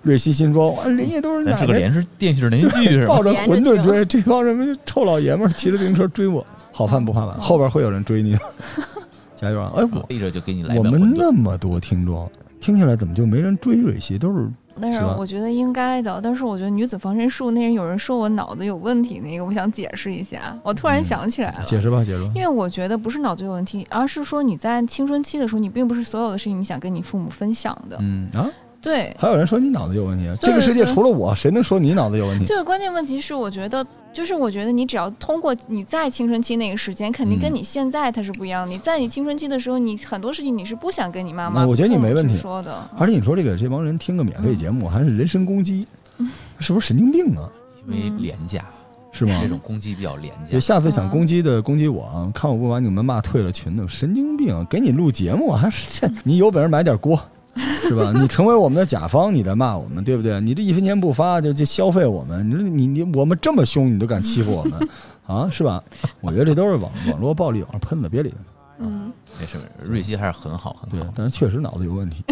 [0.00, 3.16] 瑞希心说：“哇，人家都是咱奶奶是个连续电视连续剧是吧？
[3.18, 8.38] 抱着馄饨追，这帮什么臭老爷们儿骑着自行车追我，好饭不怕晚，后边会有人追你的，
[9.34, 9.72] 加油啊！
[9.76, 11.14] 哎，我背着就给你来我们。
[11.16, 14.16] 那么多听众，听下来怎么就没人追瑞希？
[14.16, 14.48] 都是
[14.80, 21.62] 但是我觉得应该的，但是我觉得女子防身术那人有人说我脑子有问题，那个我想解释一下，我突然嗯想起来了。
[21.62, 22.30] 解释吧，解释吧。
[22.34, 27.96] 因为我觉得不是脑子有问题，而是说你在青春期的时候，你并不是所有的事情你想跟你父母分享的。
[28.00, 28.48] 嗯啊，
[28.80, 32.44] 对，还有人说你脑子有问题，对这个世界除了我，谁能说你脑子有问题？
[32.44, 33.84] 就是关键问题是，我觉得
[34.18, 38.72] 就是我觉得你只要通过你在青春期那个时间，肯定跟嗯你现在它是不一样的。
[38.72, 42.90] 你在你青春期的时候，你很多事情你是不想跟你妈妈、嗯我觉得你没问题说的。
[42.98, 46.28] 而且你说这个这帮人听个免费节目，还是人身攻击，嗯
[46.58, 47.48] 是不是神经病啊？
[47.86, 48.64] 因为廉价，
[49.12, 49.46] 是吗这？
[49.48, 50.58] 种攻击比较廉价就。
[50.58, 54.66] 下次想嗯攻击的攻击我啊，看我不把你们骂退了群的，神经病！
[54.68, 57.22] 给你录节目 还是你有本事买点锅，
[57.88, 58.12] 是吧？
[58.14, 60.40] 你成为我们的甲方，你在骂我们，对不对？
[60.40, 64.88] 你这一分钱不发就就消费我们，你说你你我们这么凶，你都敢欺负我们
[65.26, 65.82] 啊，是吧？
[66.20, 68.36] 我觉得这都是网网络暴力往上喷的，别理他。
[68.80, 72.22] 嗯，没事没事，瑞希还是很好很好。，对但是确实脑子有问题。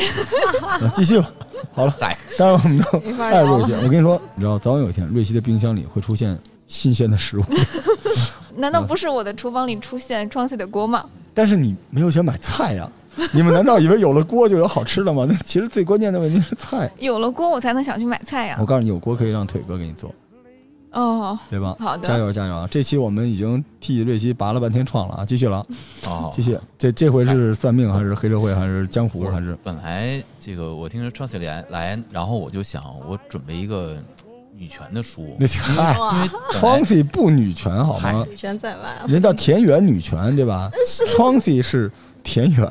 [0.81, 1.29] 那 继续吧。
[1.73, 3.73] 好了，嗨，当然我们都爱瑞希。
[3.73, 7.43] 我跟你说，你知道，早晚有一天，瑞希的冰箱里会出现新鲜的食物，
[8.57, 11.05] 难道不是我的厨房里出现双喜的锅吗？
[11.35, 12.89] 但是你没有钱买菜呀、
[13.33, 15.27] 你们难道以为有了锅就有好吃的吗？
[15.29, 16.91] 那其实最关键的问题是菜。
[16.99, 18.67] 有了锅，我才能想去买菜呀我。
[18.67, 20.15] 告诉你，有锅可以让腿哥给你做，
[20.93, 21.77] 哦，对吧？
[21.79, 22.69] 好的加油加油啊！
[22.71, 25.25] 这期我们已经替瑞希拔了半天创了啊！
[25.25, 25.59] 继续了
[26.05, 26.59] 啊，哦，继续。
[26.79, 29.57] 这这回是算命还是黑社会还是江湖还是？
[29.63, 33.97] 本来这个我听说 Tracy 来来，然后我就想我准备一个
[34.57, 36.29] 女权的书，那嗨因为哇，本来
[36.61, 38.25] ，Troncy 不女权好吗？
[38.29, 41.91] 女权在外啊，人叫田园女权对吧 t r a n c y 是
[42.27, 42.69] 田园，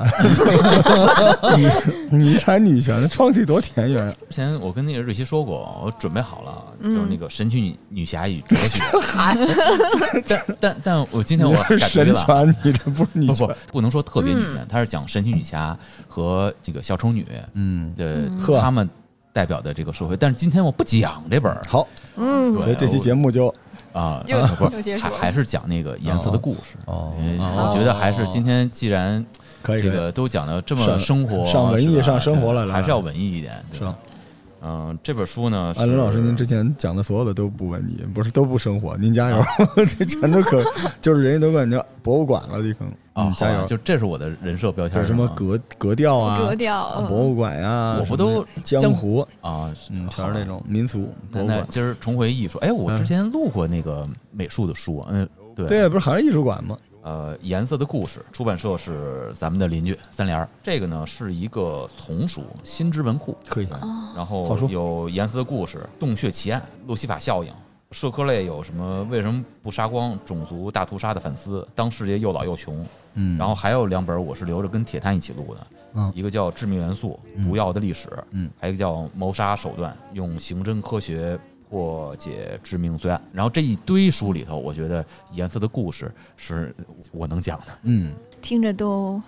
[1.56, 1.70] 女
[2.10, 4.14] 女才女权，Troncy 多田园。
[4.28, 8.84] 之前我跟那个瑞希说过，我准备好了，嗯就是那个神奇女女侠与哲学。
[10.28, 13.54] 但但但我今天我你是改主意了，神权，你这不是女不权不。
[13.72, 18.88] 不能说特别女权，它是讲神奇女侠和这个小丑女嗯，的呵她们
[19.32, 20.16] 代表的这个社会。
[20.16, 23.54] 但是今天我不讲这本儿好，嗯，对所以这期节目就
[23.92, 24.22] 啊，
[24.58, 24.68] 不
[25.00, 26.76] 还还是讲那个颜色的故事。
[26.86, 33.90] 我觉得还是今天既然这可以这个都讲的这么生活，上文艺上生活了还是要文艺一点，对是吧？
[33.90, 33.98] 吧？
[34.62, 39.40] 嗯，这本书呢，安伦老师，您之前讲的所有的都不文艺，不是都不生活，您加油，
[39.76, 40.64] 这全都可，
[41.00, 51.66] 就是人家都管叫博物馆了，这可能，啊，嗯，加油，就这是我的人设标签什么格格调啊，格调博物馆呀，我不都江湖，啊，嗯，全是那种民俗博那物馆。
[51.68, 52.98] 今儿重回艺术，哎，我嗯。
[52.98, 56.76] 之前录过那个美术的书，嗯，对，对，不是还是艺术馆吗？
[57.06, 60.48] 呃，颜色的故事，出版社是咱们的邻居三联儿。
[60.60, 63.68] 这个呢是一个从属，新知文库，可以，
[64.16, 67.52] 然后有颜色的故事、洞穴奇案、路西法效应。
[67.92, 69.04] 社科类有什么？
[69.04, 70.18] 为什么不杀光？
[70.26, 71.64] 种族大屠杀的反思。
[71.76, 72.84] 当世界又老又穷。
[73.14, 83.18] 嗯，然后还有两本我是留着跟铁探一起录的，嗯一个叫《致命元素：嗯毒药的历史》，嗯，还有一个叫《谋杀手段：用刑侦科学破解致命罪案》。
[83.32, 86.74] 然后这一堆书里头，我觉得颜色的故事是
[87.12, 87.66] 我能讲的。
[87.82, 88.14] 嗯。
[88.40, 89.20] 听着都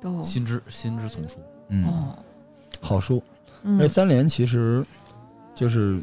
[0.00, 0.22] 都。
[0.22, 1.34] 心知心知丛书，
[1.68, 2.18] 嗯，哦，
[2.80, 3.22] 好书。
[3.62, 3.88] 嗯。
[3.88, 4.84] 三联其实
[5.54, 6.00] 就是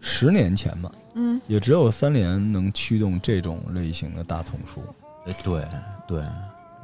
[0.00, 1.40] 十年前吧，嗯。
[1.46, 4.80] 也只有三联能驱动这种类型的大丛书，
[5.26, 5.64] 哎，对
[6.06, 6.24] 对，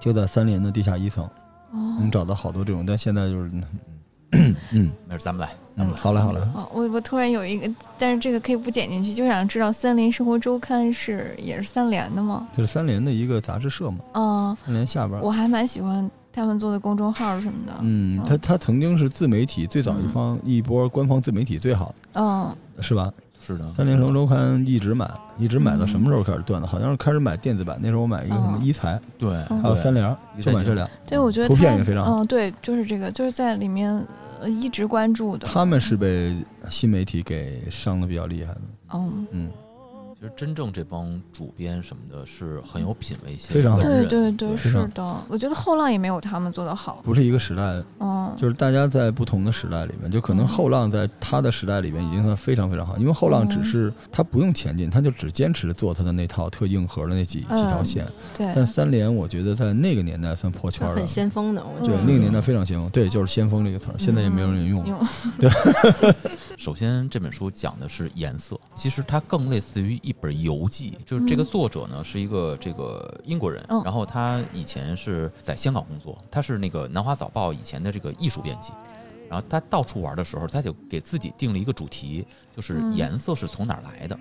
[0.00, 1.28] 就在三联的地下一层
[1.72, 3.62] 能哦找到好多这种，但现在就是，嗯
[4.32, 6.00] 没事，咱们来，咱嗯，们来。
[6.00, 12.48] 好嘞好嘞，哦，我我突然有一个，但是这个可以不剪进去，就想知道《三联生活周刊》是也是三联的吗？
[12.52, 15.20] 就是三联的一个杂志社嘛，嗯，三联下边。
[15.20, 17.72] 我还蛮喜欢他们做的公众号什么的。
[17.82, 23.12] 嗯，他他曾经是自媒体最早一方一波官方自媒体最好嗯，是吧？
[23.44, 26.68] 是的，三联生活周刊一直买，一直买到什么时候开始断的？
[26.68, 30.88] 好像是开始买电子版，那时候我买一个什么嗯一财，对，嗯还有三联就买这俩。
[31.04, 34.06] 对，我觉得图片也非常好嗯，对，就是这个，就是在里面呃
[34.48, 35.46] 一直关注的。
[35.46, 36.34] 他们是被
[36.70, 38.60] 新媒体给伤的比较厉害的，
[38.94, 39.50] 嗯，嗯，
[40.22, 45.16] 其实真正这帮主编什么的是很有品位些，非常好对对对，是的。
[45.26, 47.00] 我觉得后浪也没有他们做的好。
[47.02, 58.06] 不是一个时代的，嗯，就是大家在不同的时代里面，就可能后浪在他的时代里面已经算非常非常好，因为后浪只是他不用前进，他就只坚持做他的那套特硬核的那几几条嗯线。
[58.38, 64.84] 对，但三联我觉得在那个年代算破圈了很，先锋的，我觉对，那个年代非常先锋，对，就是先锋这个词儿，现在也没有人用。
[65.40, 65.50] 对
[66.56, 70.98] 首先，这本书讲的是颜色，其实它更类似于一本游记。
[71.04, 78.72] 就是这个作者呢是一个这个英国人，嗯然后他以前是在香港工作，他是那个《南华早报》以前的这个艺术编辑。
[79.28, 84.18] 然后他到处玩的时候，他就给自己定了一个主题，就是嗯颜色是从哪儿来的。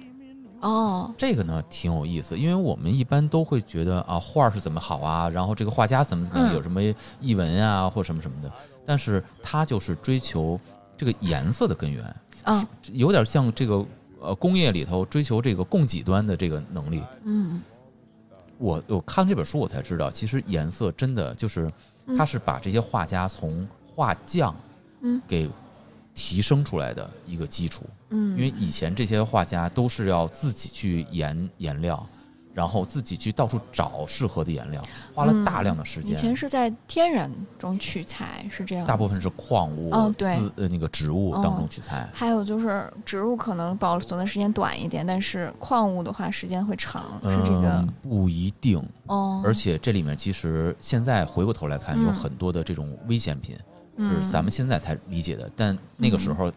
[0.62, 6.82] 哦，这个呢挺有意思，因为我们一般都会觉得啊，画儿是怎么好啊，然后这个画家怎么怎么有什么
[7.20, 8.50] 译文啊或什么什么的，
[8.86, 10.58] 但是他就是追求
[10.96, 13.84] 这个颜色的根源，啊，有点像这个
[14.22, 17.02] 呃工业里头追求这个供给端的这个能力。
[17.24, 17.62] 嗯。
[18.58, 21.70] 我我看这本书我才知道，其实颜色真的就是，
[22.06, 22.16] 嗯。
[22.16, 24.56] 它是把这些画家从画匠
[25.02, 25.22] 嗯。
[25.28, 25.50] 给
[26.14, 27.84] 提升出来的一个基础。
[28.10, 32.06] 嗯，因为以前这些画家都是要自己去颜颜料，
[32.54, 34.84] 然后自己去到处找适合的颜料，
[35.14, 36.36] 花了大量的时嗯以前。
[36.36, 38.86] 是在天然中取材，是这样。
[38.86, 42.10] 大部分是矿物、哦对呃那个植物当中取材。
[42.14, 48.84] 还有就是植物可能保存的时间短一点，但是矿物的话时间会长，是这个嗯，不一定。
[49.08, 49.42] 哦。
[49.46, 53.66] 而且这里面其实现在回过头来看，嗯有很多的这种危险品，嗯
[54.32, 55.50] 咱们现在才理解的。
[55.56, 56.52] 但那个时候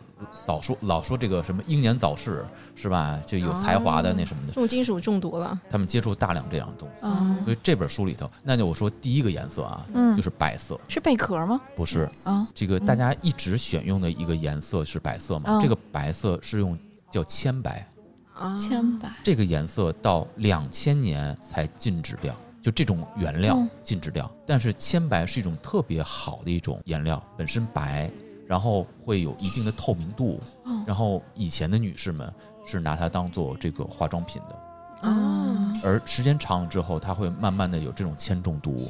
[0.47, 3.21] 早说老说这个什么英年早逝是吧？
[3.27, 5.59] 就有才华的那什么的，重金属中毒了。
[5.69, 7.05] 他们接触大量这样的东西。
[7.07, 11.61] 啊所以这本书里头，那就我说第一个颜色啊，嗯就是白色，是贝壳吗？
[11.77, 15.59] 不是啊这个大家一直选用的一个颜色是白色嘛？
[15.59, 16.79] 嗯这个白色是用
[17.11, 17.87] 叫铅白，
[18.35, 23.69] 啊，千百这个颜色到两千年才禁止掉，就这种原料嗯。
[23.83, 24.31] 禁止掉。
[24.47, 28.11] 但是铅白是一种特别好的一种颜料，本身白，
[28.47, 30.83] 然后会有一定的透明度，哦。
[30.87, 32.33] 然后以前的女士们
[32.65, 35.73] 是拿它当做这个化妆品的，啊。
[35.85, 38.89] 而时间长了之后，它会慢慢的有这种铅中毒、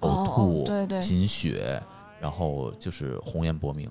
[0.00, 1.00] 哦呕吐、哦对对。
[1.00, 1.80] 贫血，
[2.20, 3.88] 然后就是红颜薄命。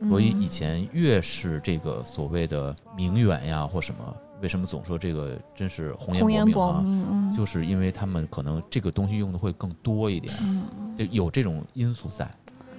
[0.00, 0.10] 嗯。
[0.10, 7.32] 所以以前越是这个所谓的名媛呀或什么，为什么总说这个真是红颜薄薄命啊？
[7.36, 12.30] 就是因为他们可能这个东西用的会更多一点，嗯就有这种因素在。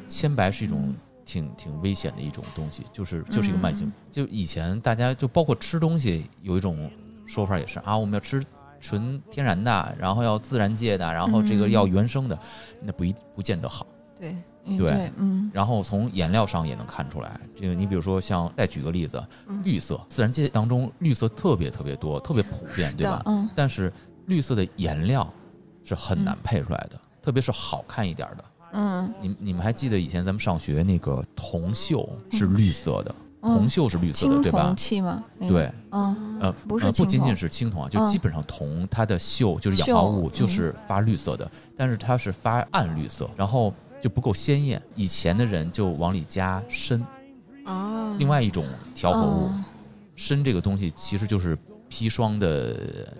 [0.08, 3.92] 铅白是一种挺挺危险的一种东西，就是就是一个慢性。
[4.12, 6.90] 就以前大家就包括吃东西有一种
[7.28, 8.44] 说法也是啊，我们要吃
[8.82, 12.40] 纯天然的，然后要自然界的，然后这个嗯要原生的，
[12.82, 13.86] 那不一不见得好。
[14.18, 14.78] 对，嗯对。
[14.78, 15.50] 对，嗯。
[15.54, 19.62] 然后从颜料上也能看出来，这个你比如说像再举个例子，嗯。
[19.64, 23.22] 绿色，自然界当中绿色特别特别多，特别普遍，对吧？
[23.26, 23.50] 嗯。
[23.56, 23.92] 但是
[24.26, 25.28] 绿色的颜料
[25.84, 28.46] 是很难配出来的，特别是好看一点的。
[28.74, 29.14] 嗯。
[29.22, 33.56] 你你们还记得以前咱们上学那个铜锈是绿色的，嗯。
[33.58, 34.68] 铜锈是绿色的，对吧？
[34.68, 34.76] 铜？
[34.76, 36.40] 器嘛，那个对，嗯。
[36.42, 44.82] 呃，不是呃不仅仅是青铜啊，就嗯基本上铜它的锈就是氧化物就是发绿色的，但是它是发暗绿色，然后就不够鲜艳。
[44.96, 47.04] 以前的人就往里加砷，
[47.64, 49.66] 啊，另外一种调和物，嗯
[50.16, 51.58] 砷这个东西其实就是
[51.90, 52.76] 砒霜的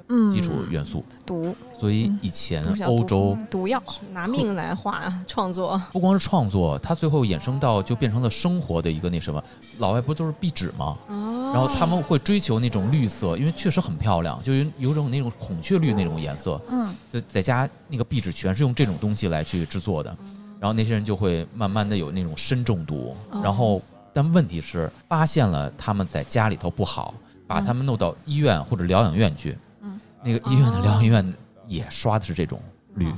[0.10, 9.42] 嗯基础元素，毒，所以以前欧洲毒药，拿命来画创作，不光是创作，它最后衍生到就变成了生活的一个那什么，
[9.78, 10.98] 老外不都是壁纸吗？
[11.08, 20.16] 哦，然后他们会追求那种绿色，因为确实很漂亮，就有有种那种孔雀绿那种颜色，嗯就在家那个壁纸全是用这种东西来去制作的，
[20.60, 27.14] 然后那些人就会慢慢的有那种砷中毒，哦然后但问题是发现了他们在家里头不好，
[27.48, 31.34] 把他们弄到医院或者疗养院去，嗯，那个医院的疗养院
[31.68, 32.62] 也刷的是这种
[32.96, 33.18] 绿，哦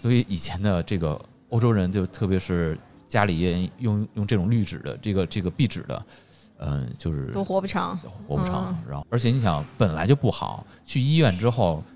[0.00, 2.78] 所以以前的这个欧洲人就特别是
[3.08, 6.06] 家里也用用这种绿纸的这个这个壁纸的，
[6.58, 7.98] 嗯，就是都活不长。
[8.28, 8.84] 活不长嗯。
[8.88, 11.82] 然后，而且你想，本来就不好，去医院之后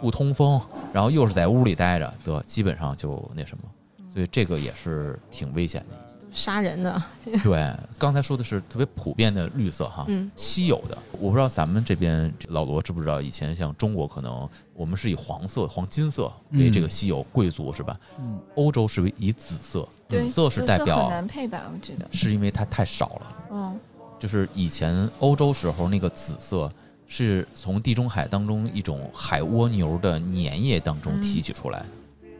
[0.00, 0.60] 不通风，
[0.92, 3.64] 然后又是在屋里待着，得基本上就那什么，
[4.12, 5.96] 所以这个也是挺危险的。
[6.30, 7.02] 杀人的，
[7.42, 17.98] 对，刚才说的是特别普遍的绿色哈，嗯稀有的，我不知道咱们这边老罗知不知道，以前像中国可能我们是以黄色、黄金色为这个稀有贵族是吧？
[18.20, 21.62] 嗯，欧洲是为以紫色，对，紫色是代很表难配吧？
[21.72, 23.36] 我觉得，是因为它太少了。
[23.50, 23.80] 嗯
[24.18, 26.70] 就是以前欧洲时候那个紫色
[27.08, 31.84] 是从地中海当中一种海蜗牛的粘液当中提取出来。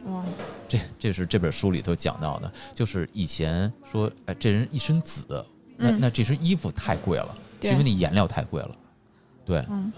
[0.05, 0.23] 哇，
[0.67, 8.71] 这这是这本书里头讲到的，就是以前说，哎，这人一身紫，那、嗯那这身衣服太贵了，是对因为那颜料太贵了，
[9.43, 9.91] 对，嗯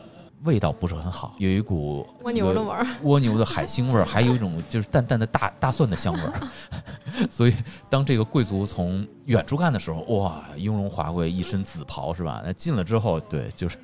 [0.43, 6.41] 味道不是很好，有一股蜗牛的味儿，蜗牛的海腥味儿，还有一种就是淡淡的大大蒜的香味儿。
[7.29, 7.53] 所以，
[7.87, 12.41] 当这个贵族从远处看的时候，哇，雍容华贵，一身紫袍是吧？
[12.43, 13.77] 那进了之后，对，就是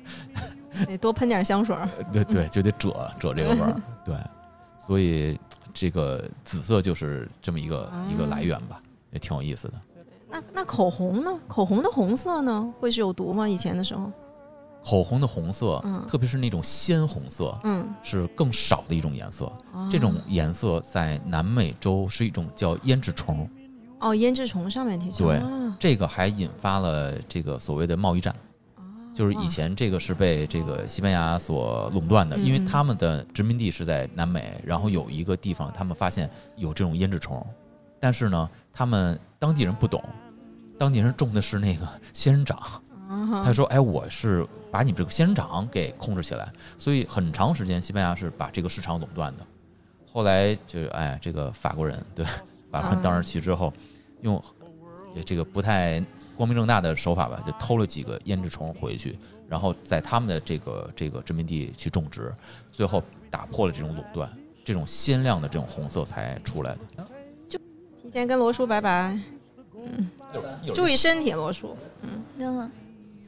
[0.86, 1.88] 得多喷点香水儿。
[2.12, 3.82] 对对，就得遮遮这个味儿。
[4.04, 4.16] 对，
[4.86, 5.38] 所以
[5.72, 9.74] 这个紫色就是这么一个一个来源吧，也挺有意思的。
[10.30, 11.30] 那那口红呢？
[11.48, 13.48] 口红的红色呢，会是有毒吗？
[13.48, 14.10] 以前的时候，
[14.84, 19.50] 口红的红色，嗯特别是那种鲜红色，嗯，是更少的一种颜色。
[19.72, 23.48] 哦这种颜色在南美洲是一种叫胭脂虫，
[24.00, 28.34] 哦，胭脂虫上面提出，对啊这个还引发了这个所谓的贸易战。
[29.18, 37.44] 就是以前这个是被这个西班牙所垄断的，嗯因为他们的殖民地是在南美，然后有一个地方他们发现有这种胭脂虫，
[37.98, 40.00] 但是呢，他们当地人不懂，
[40.78, 42.56] 当地人种的是那个仙人掌，
[43.08, 49.44] 啊他说：“哎，我是把你们这个仙人掌给控制起来，所以很长时间西班牙是把这个市场垄断的。
[50.12, 52.24] 后来就是哎，这个法国人对
[52.70, 53.72] 法国人当时去之后，
[54.20, 54.40] 用
[55.26, 56.00] 这个不太
[56.38, 59.18] 光明正大的手法吧，就偷了几个胭脂虫回去，
[59.48, 62.32] 然后在他们的这个这个殖民地去种植，
[62.72, 64.30] 最后打破了这种垄断，
[64.64, 67.04] 这种鲜亮的这种红色才出来的。
[67.48, 67.58] 就
[68.00, 69.18] 提前跟罗叔拜拜，
[69.74, 70.08] 嗯
[70.72, 71.76] 注意身体，罗叔。
[72.38, 72.70] 嗯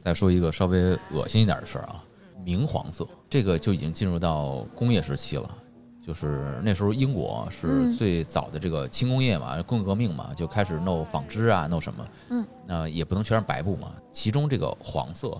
[0.01, 2.01] 再说一个稍微恶心一点的事儿啊，
[2.45, 5.57] 明黄色，这个就已经进入到工业时期了。
[6.01, 7.97] 就是那时候英国是嗯。
[7.97, 15.39] 最早的这个轻工业嘛，工业革命嘛，就开始弄纺织啊，弄什么，嗯，那也不能全是白布嘛，其中这个黄色，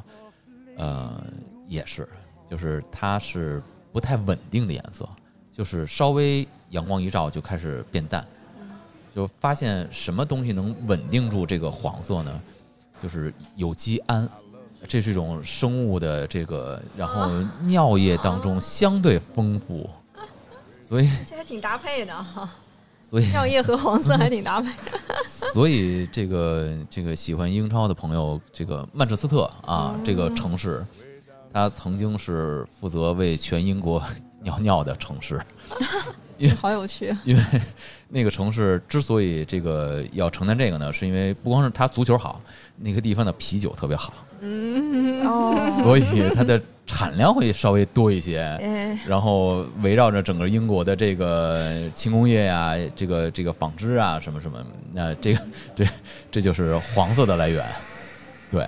[0.78, 1.24] 呃，
[1.68, 2.08] 也是，
[2.50, 5.08] 就是它是不太稳定的颜色，
[5.52, 8.26] 就是稍微阳光一照就开始变淡，
[9.16, 12.42] 就发现什么东西能稳定住这个黄色呢？
[13.02, 14.30] 就是有机胺，
[14.88, 17.32] 这是一种生物的这个，然后
[17.64, 19.90] 尿液当中相对丰富，
[20.92, 22.50] 所以这还挺搭配的哈，
[23.10, 24.70] 所以 尿液和黄色还挺搭配。
[25.54, 30.86] 所以这个这个喜欢英超的朋友，这个曼彻斯特啊，这个城市，
[31.54, 34.04] 它曾经是负责为全英国
[34.44, 35.40] 尿尿的城市。
[36.60, 37.44] 好有趣， 因为
[38.10, 42.42] 那个城市之所以这个要承担这个呢，是因为不光是它足球好，
[42.78, 48.40] 那个地方的啤酒特别好，嗯，哦， 所以它的产量会稍微多一些。
[48.40, 54.64] 哎，然后围绕着整个英国的这个轻工业呀、这个这个纺织啊什么什么，
[54.94, 55.42] 那这个
[55.76, 55.86] 这
[56.32, 57.66] 这就是黄色的来源。
[58.52, 58.68] 对，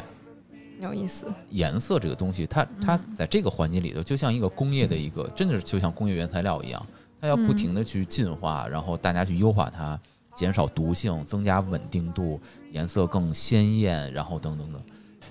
[0.79, 1.25] 有意思。
[1.49, 6.85] 颜色这个东西，它它在这个环境里头，就像一个工业的一个，真的是就像工业原材料一样，
[7.23, 9.97] 它要不停的去进化，然后大家去优化它，
[10.35, 12.37] 减少毒性，增加稳定度，
[12.73, 14.81] 颜色更鲜艳，然后等等等。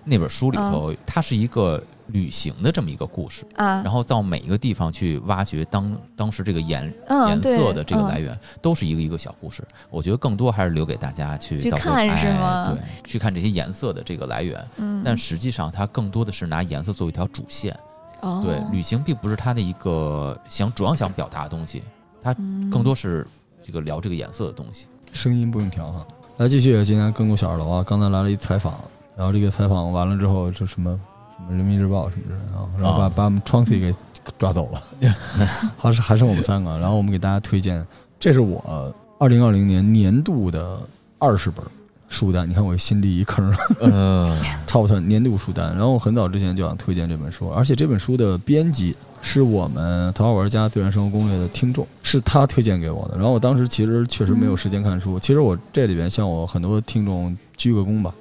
[0.03, 9.63] 那本书里头，它是一个旅行的这么一个故事，啊然，后到每一个地方去挖掘当当时这个颜嗯颜色的这个嗯来源，都是一个一个小故事。
[9.91, 14.67] 我觉得更多还是留给大家去去看是哎吗对，去看这些颜色的这个来源。
[14.77, 17.79] 嗯，但实际上，它更多的是拿颜色作为一条主线。
[18.23, 18.43] 哦。
[18.45, 21.83] 对，旅行并不是他的一个想主要想表达的东西，
[22.23, 23.27] 它嗯更多是
[23.63, 24.87] 这个聊这个颜色的东西。
[25.13, 26.07] 声音不用调哈。
[26.39, 28.75] 来继续，今天更过小二楼啊，刚才来了一采访，
[29.15, 30.99] 然后这个采访完了之后，就什么
[31.37, 33.13] 什么人民日报什么之类的啊，然后把、啊。
[33.15, 33.95] 把我们创 C 给
[34.39, 34.83] 抓走了，
[35.77, 37.87] 还是还剩我们三个，然后我们给大家推荐，
[38.19, 40.81] 这是我二零二零年年度的
[41.19, 41.65] 二十本
[42.13, 53.17] 书单，你看我心里一坑，呃，top ten 年度书单，然后我很早之前就想推荐这本书，而且这本书的编辑是我们《头号玩家自然生活攻略》的听众，是他推荐给我的。
[53.17, 58.15] 然后我当时其实确实没有时间看书，其实我这里边向我很多听众鞠个躬吧，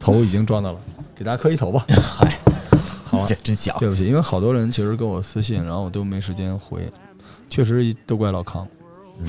[0.00, 0.78] 头已经撞到了，
[1.14, 1.84] 给大家磕一头吧。
[1.92, 2.38] 嗨，
[3.04, 3.76] 好啊这真小。
[3.78, 6.88] 对不起，因为好多人其实跟我私信，然后我都没时间回，
[7.50, 8.66] 确实都怪老康。
[9.20, 9.26] 嗯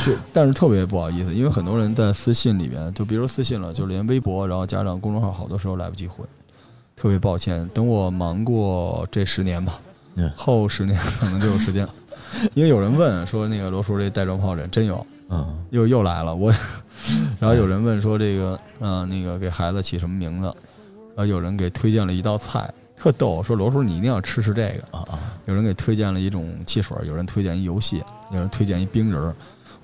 [0.00, 6.24] 是，但是特别不好意思，因为很多人在私信里边，就比如私信了，就连微博，然后加上公众号，好多时候来不及回，
[6.96, 7.68] 特别抱歉。
[7.72, 9.78] 等我忙过这十年吧
[10.16, 11.86] 嗯，后十年可能就有时间。
[12.52, 16.52] 因为有人问说那个罗叔这带状疱疹真有，嗯，又又来了，我。
[17.38, 20.52] 然后有人问说这个，嗯、那个给孩子起什么名字？
[21.14, 22.68] 然后有人给推荐了一道菜，
[22.98, 24.98] 特逗，说罗叔你一定要吃吃这个。
[24.98, 29.34] 啊啊，有人给推荐了一种汽水，有人推荐一游戏，有人推荐一冰人儿。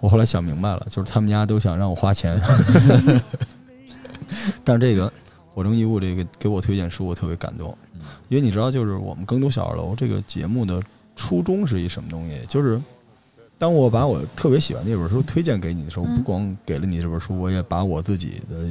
[0.00, 2.40] 我后来想明白了，就是他们家都想让我花钱。
[4.64, 5.10] 但是这个
[5.54, 10.82] 火中一物这个给我推荐书，我特别感动嗯，因为你知道，就是我们更读小二楼这个节目的
[11.14, 12.40] 初衷是一什么东西？
[12.48, 12.80] 就是
[13.56, 18.66] 当我把我特别喜欢那本书推荐给你的时候，嗯不光给了你这本书，我也把我自己的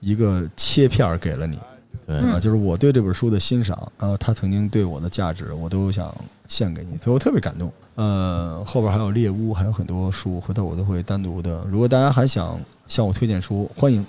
[0.00, 1.58] 一个切片给了你。
[2.06, 6.12] 对，嗯啊，就是我对这本书的欣赏，然后，他曾经对我的价值，我都想
[6.48, 7.72] 献给你，所以我特别感动。
[7.94, 11.64] 呃，后边还有猎巫，还有很多书，回头我都会单独的。
[11.70, 14.04] 如果大家还想向我推荐书，欢迎。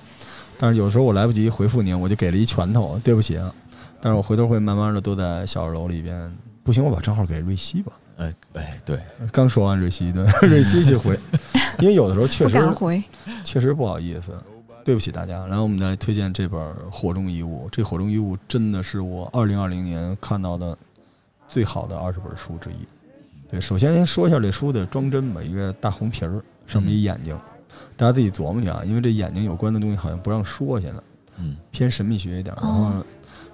[0.59, 3.53] 但是有时候我来不及回复您，我就给了一拳头，对不起啊。
[4.01, 6.31] 但是我回头会慢慢的都在小二楼里边。
[6.63, 7.93] 不行，我把账号给瑞希吧。
[8.17, 8.99] 哎哎，对，
[9.31, 11.17] 刚说完瑞希，对，瑞希去回，
[11.79, 13.01] 因为有的时候确不实敢回，
[13.43, 14.31] 确实不好意思，
[14.87, 15.45] 对不起大家。
[15.47, 16.57] 然后我们再来推荐这本
[16.89, 20.77] 《火中遗物》，这《火中遗物》真的是我二零二零年看到的
[21.45, 22.87] 最好的二十本书之一。
[23.49, 27.37] 对，首先先说一下这书的装帧吧，一个大红皮儿，上面一眼睛，
[27.97, 31.03] 大家自己琢磨去啊，因为这眼睛有关的东西好像不让说，现在
[31.35, 32.55] 嗯偏神秘学一点。
[32.61, 33.05] 然后哦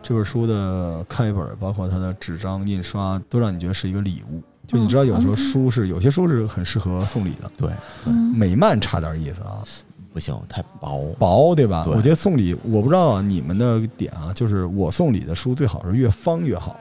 [0.03, 4.39] 这本书的开本，包括它的纸张印刷，都让你觉得是一个礼物。
[4.67, 7.71] 就你知道，有时候嗯书是有些书是很适合送礼的，对，
[8.05, 9.63] 嗯，美漫差点意思啊。
[10.13, 11.01] 不行，太薄。
[11.17, 11.83] 薄，对吧？
[11.85, 16.75] 对我觉得送礼，我不知道你们的点啊，就是我送礼的书最好是越方越好，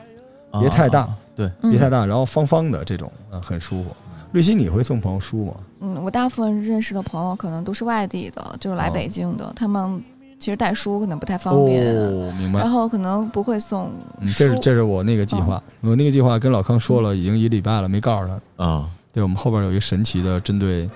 [0.61, 3.91] 别太大对，嗯别太大，然后方方的这种，嗯，很舒服。
[4.33, 5.55] 瑞希，你会送朋友书吗？
[5.80, 10.03] 嗯，我大部分认识的朋友可能都是外地的，就是来哦北京的，他们
[10.39, 12.70] 其实带书可能不太方便，哦，明白然。
[12.70, 18.64] 后可能不会送嗯，这是这是我那个计划，我那个计划跟老康说了，已经一礼拜了，没告诉他。
[18.64, 20.88] 啊，对，我们后边有一个神奇的针对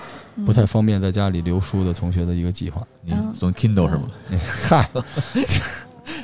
[0.46, 2.82] 不太方便在家里留书的同学的一个计划。
[3.02, 4.08] 你嗯送 Kindle 是吗？
[4.62, 4.88] 嗨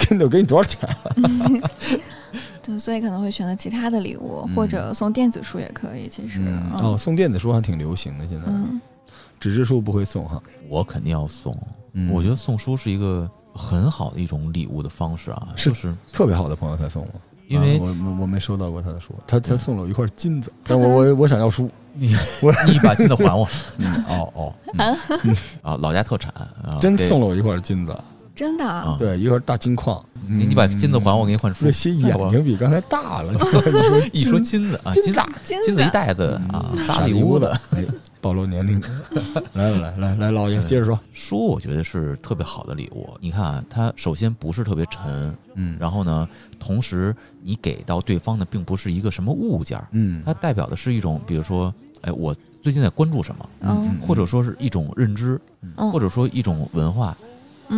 [0.01, 0.89] ，Kindle 给你多少钱？
[2.63, 6.09] 对，所以可能会选择其他的礼物，嗯或者送电子书也可以。
[6.09, 8.81] 其实，嗯，哦，送电子书还挺流行的，现在嗯，
[9.39, 10.41] 纸质书不会送哈。
[10.69, 11.57] 我肯定要送。
[11.95, 21.71] 嗯我觉得送书是一个很好的一种礼物的方式啊，是就是特别好的朋友才送我，因为啊我我我没收到过他的书，他他送了我一块金子，但我我我想要书。
[21.95, 23.47] 你我你把金子还我。
[23.77, 24.55] 嗯，哦哦，
[25.61, 26.33] 啊，老家特产
[26.65, 27.95] 啊，真送了我一块金子，
[28.35, 30.05] 真的啊，啊，对，一块大金矿。
[30.29, 31.65] 你你把金子还我，给你换书。
[31.65, 37.61] 瑞希眼睛比刚才大了，你说 一说金子啊，金子金金子一袋子啊，傻大礼物的
[38.21, 38.81] 暴露年龄。
[39.55, 40.99] 来来来来，老爷接着说。
[41.13, 43.11] 书，我觉得是特别好的礼物。
[43.21, 46.27] 你看啊，它首先不是特别沉，嗯然后呢，
[46.61, 55.39] 同时你给到对方的并不是一个什么物件儿，嗯它代表的是一种，比如说，哎，我最近在关注什么，嗯或者说是一种认知，
[55.77, 57.29] 嗯或者说一种文化，嗯，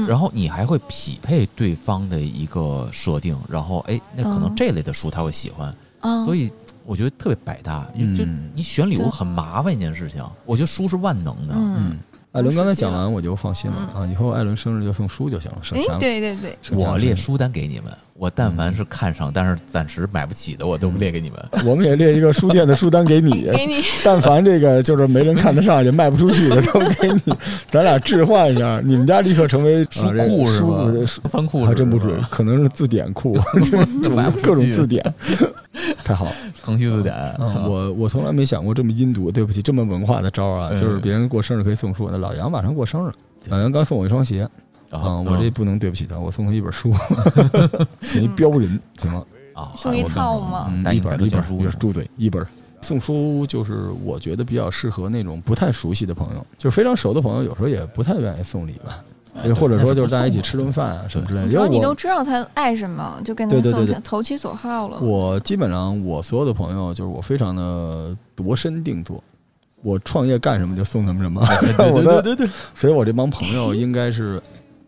[0.07, 6.51] 然后你还会匹配对方的一个设定，然后哎，那可能嗯这类的书他会喜欢，嗯，所以
[6.85, 7.87] 我觉得特别百搭。
[7.95, 11.55] 就就嗯你选礼物很麻烦一件事情，我觉得书是万能的。
[11.57, 11.99] 嗯嗯，
[12.33, 14.07] 艾伦刚才讲完，我就放心了啊！
[14.07, 15.99] 以后艾伦生日就送书就行了，省钱。
[15.99, 21.39] 对对对，省钱了我列书单给你们，我但凡是看上但是暂时买不起的，我都列给你们。
[21.67, 23.83] 我们也列一个书店的书单给你，给你。
[24.05, 27.35] 但凡这个就是没人看得上也卖不出去的都给你，
[27.71, 30.85] 咱俩置换一下，你们家立刻成为书库是吧？
[30.85, 33.37] 书书仓库还真不是可能是字典库，
[34.01, 35.03] 就买各种字典，
[36.05, 36.33] 太好了。
[36.65, 37.15] 康熙字典。
[37.41, 43.11] 嗯，我我从来没想过这么阴毒，对不起，这么文化的招啊，嗯就是别人过生日可以送书，那老杨马上过生日，
[43.49, 44.49] 老杨刚送我一双鞋，
[44.95, 46.93] 啊，然后我这不能对不起他，我送他一本书，
[48.03, 49.25] 送一标人，行吗？
[49.53, 52.47] 啊，送一套吗嗯，一本一本书住嘴一本。
[52.81, 59.03] 送书就是我觉得比较适合那种不太熟悉的朋友，就是非常熟的朋友，有时候也不太愿意送礼吧，
[59.47, 61.47] 又或者说就是大家一起吃顿饭啊什么之类的。
[61.47, 64.99] 因主要你都知道他爱什么，就跟他送对对对对投其所好了。
[65.01, 69.25] 我基本上我所有的朋友，就是我非常的度身定做，
[69.83, 71.43] 我创业干什么就送他们什么。
[71.63, 74.43] 对 对对对，所以我这帮朋友应该是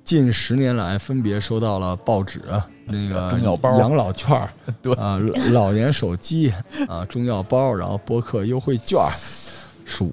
[0.06, 2.40] 近十年来分别收到了报纸、
[2.86, 4.48] 那个中药包养老券儿
[4.80, 5.18] 对啊、
[5.50, 6.52] 老年手机
[6.88, 9.10] 啊、中药包，然后播客优惠券儿、
[9.84, 10.12] 书，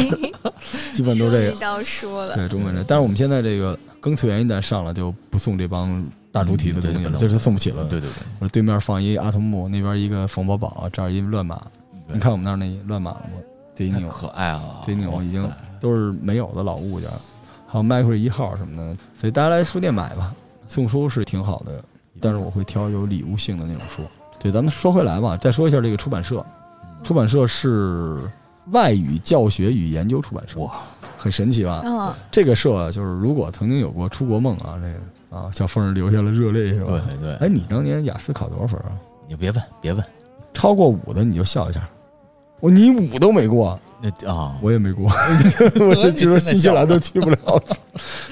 [0.94, 1.50] 基本都是这个。
[2.26, 6.02] 了，对中文这，但是我们现在这个更次元一旦上了，就不送这帮
[6.32, 7.84] 大猪蹄子东西了，就是送不起了。
[7.84, 11.60] 对对对我对面放一阿童木，那边一个冯宝宝，这儿一乱马。
[12.08, 13.42] 你看我们那儿那乱马了吗？
[13.74, 15.46] 贼牛，太可爱了，贼牛，已经
[15.78, 17.10] 都是没有的老物件，
[17.74, 20.32] 还有麦克一号什么的，所以大家来书店买吧。
[20.68, 21.84] 送书是挺好的，
[22.20, 24.02] 但是我会挑有礼物性的那种书。
[24.38, 26.46] 对，咱们说回来吧，再说一下这个出版社。
[27.02, 28.16] 出版社是
[28.70, 30.70] 外语教学与研究出版社，哇，
[31.18, 31.82] 很神奇吧？
[31.84, 37.02] 嗯，这个社就是如果曾经有过出国梦啊，这个啊，小凤儿流下了热泪是吧？
[37.08, 38.92] 对对，哎，你当年雅思考多少分啊？
[39.26, 40.04] 你别问别问，
[40.54, 41.84] 超过五的你就笑一下。
[42.60, 45.10] 我你五都没过，那啊，我也没过，
[45.80, 47.62] 我就觉得新西兰都去不了。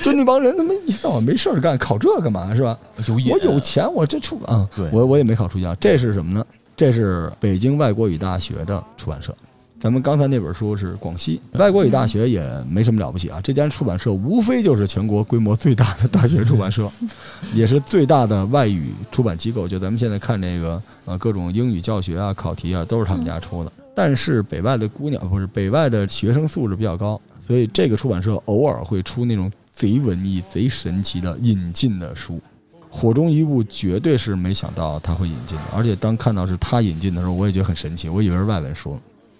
[0.02, 2.78] 就那帮人他妈一到晚没事儿干，考这干嘛是吧？
[3.06, 5.74] 有我有钱，我这出啊，对我我也没考出家。
[5.76, 6.44] 这是什么呢？
[6.76, 9.34] 这是北京外国语大学的出版社。
[9.80, 13.40] 咱们刚才那本书是广西外国语大学，也没什么了不起啊。
[13.42, 16.88] 这家出版社无非就是全国规模最大的大学出版社，
[17.52, 19.66] 也是最大的外语出版机构。
[19.66, 23.72] 就咱们现在看这个呃各种英语教学啊、考题啊，都是他们家出的。
[23.94, 32.40] 但是北外的姑娘不是北外的学生素质比较高，所以这个出版社偶尔会出那种贼文艺、贼神奇的引进的书。
[32.88, 38.98] 火中一物绝对是没想到他会引进的，而且当看到是他引进的时候，我也觉得很神奇，我以为是外文书。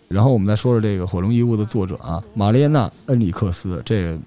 [0.08, 4.18] 然后我们再说说这个《火中遗物》的作者啊，玛丽安娜·恩里克斯，这个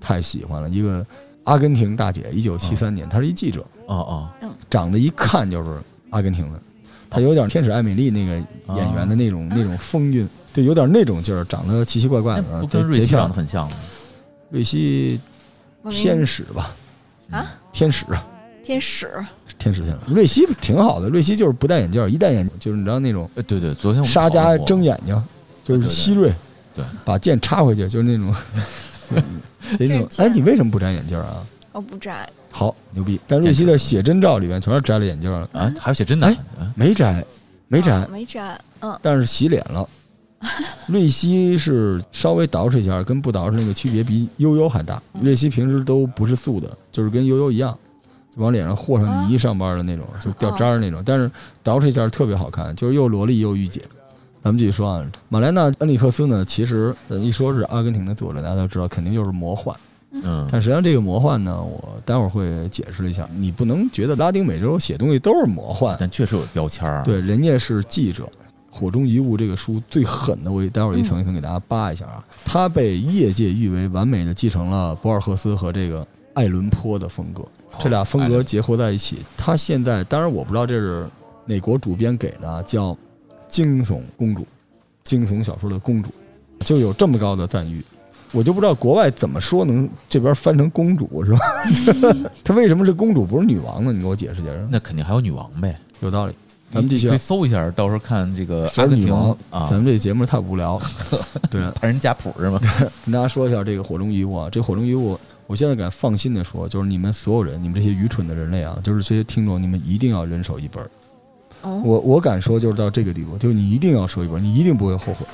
[0.00, 1.04] 太喜欢了，一个
[1.44, 3.96] 阿根廷大姐，一九七三年，她是一记者，哦
[4.40, 5.80] 哦，长得一看就是
[6.10, 6.60] 阿根廷的，
[7.12, 8.32] 她有点天使艾美丽那个
[8.74, 13.34] 演员的那种、那种风韵，对，有点那种劲儿，长得奇奇怪怪的，那不贼跟瑞希长得。
[13.34, 13.76] 很像吗？
[14.50, 15.20] 瑞希
[15.90, 16.74] 天使吧，
[17.30, 18.06] 啊，天使。
[18.64, 19.10] 天使，
[19.58, 20.02] 天使性了。
[20.06, 25.20] 瑞希挺好的，瑞希就是不戴眼镜，一戴眼镜就是你知道那种呃，对对，昨天我们沙加讨论过睁眼睛，
[25.64, 26.32] 就是希瑞，
[26.72, 28.32] 对，把剑插回去，就是那种
[30.16, 31.44] 哎，你为什么不摘眼镜啊？
[31.72, 33.18] 我不摘，好牛逼！
[33.26, 37.24] 但瑞希的写真照里面全是摘了眼镜儿了，啊，还有写真的哎，啊没摘，
[37.66, 39.88] 没摘啊，没摘，嗯，但是洗脸了。
[40.86, 45.00] 瑞希是稍微捯饬一下，跟不捯饬那个区别比悠悠还大。
[45.20, 47.78] 瑞希平时都不是素的，就是跟悠悠一样，
[48.34, 51.00] 就往脸上和上泥上班的那种，就掉渣儿那种。
[51.06, 51.30] 但是
[51.64, 53.80] 捯饬一下特别好看，就是又萝莉又御姐。
[54.42, 59.74] 咱们继续说啊，马莱纳·恩里克斯呢，其实呃一说是阿根廷的作者，大家都知道肯定就是魔幻。
[60.12, 63.28] 嗯，但实际上这个魔幻呢，我待会儿会解释一下。
[63.34, 68.28] 你不能觉得拉丁美洲写东西都是魔幻，但确实有标签儿。，对，人家是记者。
[68.74, 72.24] 《火中遗物》这个书最狠的，我待会儿一层一层给大家扒一下啊。
[72.42, 77.42] 它被业界誉为完美的继承了博尔赫斯和这个爱伦坡的风格，
[77.78, 79.18] 这俩风格结合在一起。
[79.36, 81.06] 它现在当然我不知道这是
[81.44, 82.96] 哪国主编给的啊，叫
[83.46, 84.46] 惊悚公主，
[85.04, 86.08] 惊悚小说的公主，
[86.60, 87.84] 就有这么高的赞誉。
[88.32, 91.38] 我就不知道国外怎么说能这边翻成公主是吧？
[92.42, 93.92] 她为什么是公主不是女王呢？
[93.92, 94.66] 你给我解释解释。
[94.70, 95.78] 那肯定还有女王呗。
[96.00, 96.34] 有道理。
[96.72, 100.80] 咱们继续啊你可以搜一下，到时候看这个谁阿根廷是女王啊咱，们这节目太无聊。
[101.50, 102.58] 对， 看人家谱是吗？
[103.04, 110.90] 跟大家说一下这个火中遗物啊，这火中遗物，我现在敢放心的说，就是你们所有人，你们这些愚蠢的人类啊，就是这些听众，你们一定要人手一本儿。
[111.60, 115.26] 哦，我我敢说，就是到这个地步，就是你一定要收一本儿，你一定不会后悔。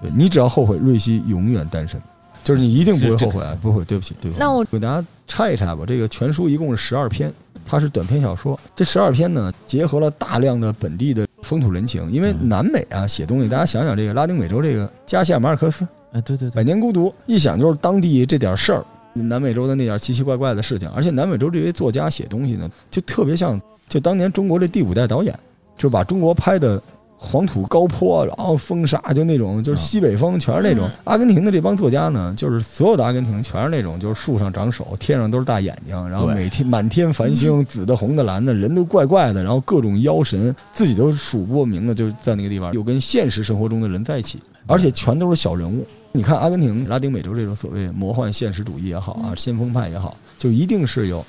[0.00, 2.00] 对你只要后悔，瑞希永远单身，
[2.44, 4.40] 就是你一定不会后悔啊，不会，对不起，对不起。
[4.40, 7.32] 那我给大家拆一拆吧，这个全书一共是十二篇，
[7.64, 8.58] 它是短篇小说。
[8.74, 15.86] 这十二篇呢，结合了大量的本地的风土人情，因为嗯南美啊写东西，大家想想这个拉丁美洲这个加西亚马尔克斯。
[16.12, 25.38] 哎，对对对百，年孤独，一想就是当地这点事儿，南美洲的那点奇奇怪怪的事情，而且南美洲这些作家写东西呢，就特别像就当年中国这第五代导演，
[25.76, 26.82] 就把中国拍的
[27.20, 30.90] 黄土高坡，然后风沙，就那种就是西北风，全是那种嗯。
[31.02, 44.38] 阿根廷的这帮作家呢，就是所有的阿根廷全是那种，就是树上长手，天上都是大眼睛，然后每天满天繁星，紫的、红的、蓝的，人都怪怪的，然后各种妖神，自己都数不过名的，就在那个地方又跟现实生活中的人在一起，
[44.68, 45.84] 而且全都是小人物。
[46.12, 51.24] 你看阿根廷、拉丁美洲这种所谓魔幻现实主义也好啊，先锋派也好，就一定是有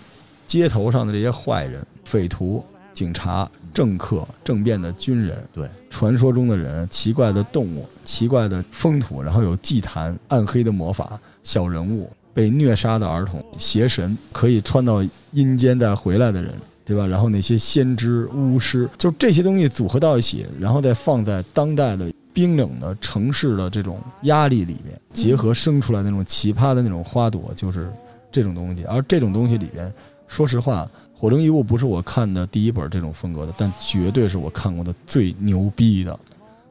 [0.46, 2.64] 街头上的这些坏人、匪徒、
[2.94, 16.54] 警察、政客、政变的军人，对，传说中的人、奇怪的动物、奇怪的风土，然后有祭坛、暗黑的魔法、小人物、被虐杀的儿童、邪神，可以穿到阴间再回来的人。
[16.86, 17.06] 对吧？
[17.06, 27.94] 然后那些先知、巫师，就这些东西组合到一起，然后再放在当代的冰冷的城市的这种压力里面，结合生出来那种奇葩的那种花朵，就是
[28.32, 28.84] 这种东西。
[28.86, 29.94] 而这种东西里边，
[30.28, 30.84] 说实话，
[31.20, 36.18] 《火中遗物》不是我看的第一本这种风格的，但绝对是我看过的最牛逼的。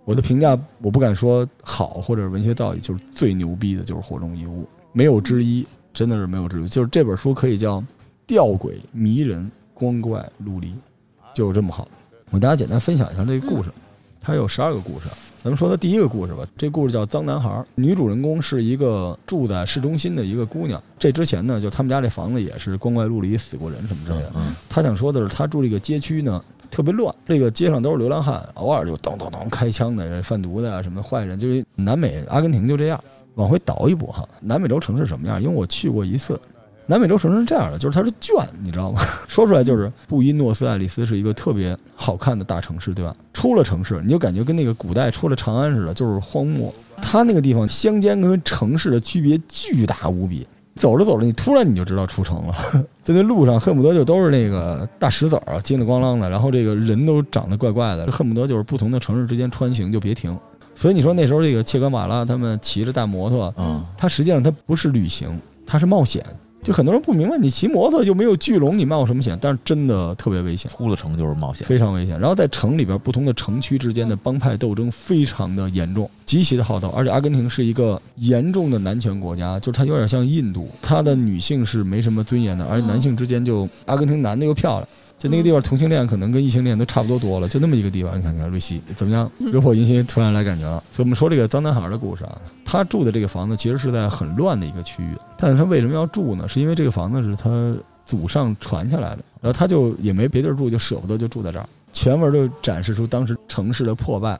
[0.07, 6.67] 我的评价我不敢说好或者文学造诣，就是最牛逼的，就是《火中遗物》，没有之一，真的是没有之一。
[6.67, 7.85] 就是这本书可以叫
[8.27, 10.73] 吊诡、迷人、光怪陆离，
[11.35, 11.87] 就这么好。
[12.31, 13.71] 我给大家简单分享一下这个故事，
[14.19, 15.09] 它有十二个故事。
[15.41, 20.83] 咱们说的第一个故事吧，这故事叫《脏男孩》，女主人公是一个住在市中心的一个姑娘。
[20.99, 24.33] 这之前呢，就他们家这房子也是光怪陆离，死过人什么之类的。
[24.35, 33.01] 嗯，他想说的是，她住这个街区呢特别乱，这个街上都是流浪汉，偶尔就咚咚咚开枪的、贩毒的啊什么坏人，就是南美阿根廷就这样。
[33.37, 35.41] 往回倒一步哈，南美洲城市什么样？
[35.41, 36.39] 因为我去过一次，
[36.89, 39.01] 南美洲城市是这样的，就是它是卷，你知道吗？
[39.29, 43.15] 说出来就是布宜诺斯艾利斯是一个特别好看的大城市，对吧？
[43.35, 46.73] 出了城市，你就感觉跟那个古代出了长安似的，就是荒漠。
[47.03, 50.47] 它那个地方乡间跟城市的区别巨大无比。
[50.77, 52.55] 走着走着，你突然你就知道出城了，
[53.03, 60.39] 在那路上恨不得就都是那个大石子儿啊，金里咣啷的，然后这个人都长得怪怪的，恨不得就是不同的城市之间穿行就别停。
[60.77, 65.29] 所以你说那时候这个切格马拉他们骑着大摩托，嗯，它实际上它不是旅行，
[65.67, 66.25] 它是冒险。
[66.63, 69.39] 就很多人不明白，你骑摩托就没有巨龙，你冒什么险？
[69.41, 70.71] 但是真的特别危险。
[70.71, 71.67] 出了城就是冒险。
[71.67, 72.19] 非常危险。
[72.19, 76.89] 然后在城里边，不同的城区之间的帮派斗争非常的严重，极其的好斗。
[76.89, 84.89] 而且阿根廷是一个严重的男权国家，就是它有点像印度，它的女性是没什么尊严的，而且男性之间就阿根廷男的又漂亮。
[85.19, 88.17] 就那个地方，同性恋可能跟异性恋都差不多多了，就那么一个地方。
[88.17, 89.31] 你看看瑞希怎么样？
[89.39, 90.83] 惹火迎新，突然来感觉了。
[90.93, 96.49] 所以我们说这个脏男孩的故事啊，他住的这个房子其实是在很乱的一个区域，但是他为什么要住呢？
[96.49, 101.69] 是因为这个房子是他祖上传下来的，然后他就也没别地儿住，就舍不得就住在这儿。
[101.93, 104.39] 全文就展示出当时城市的破败，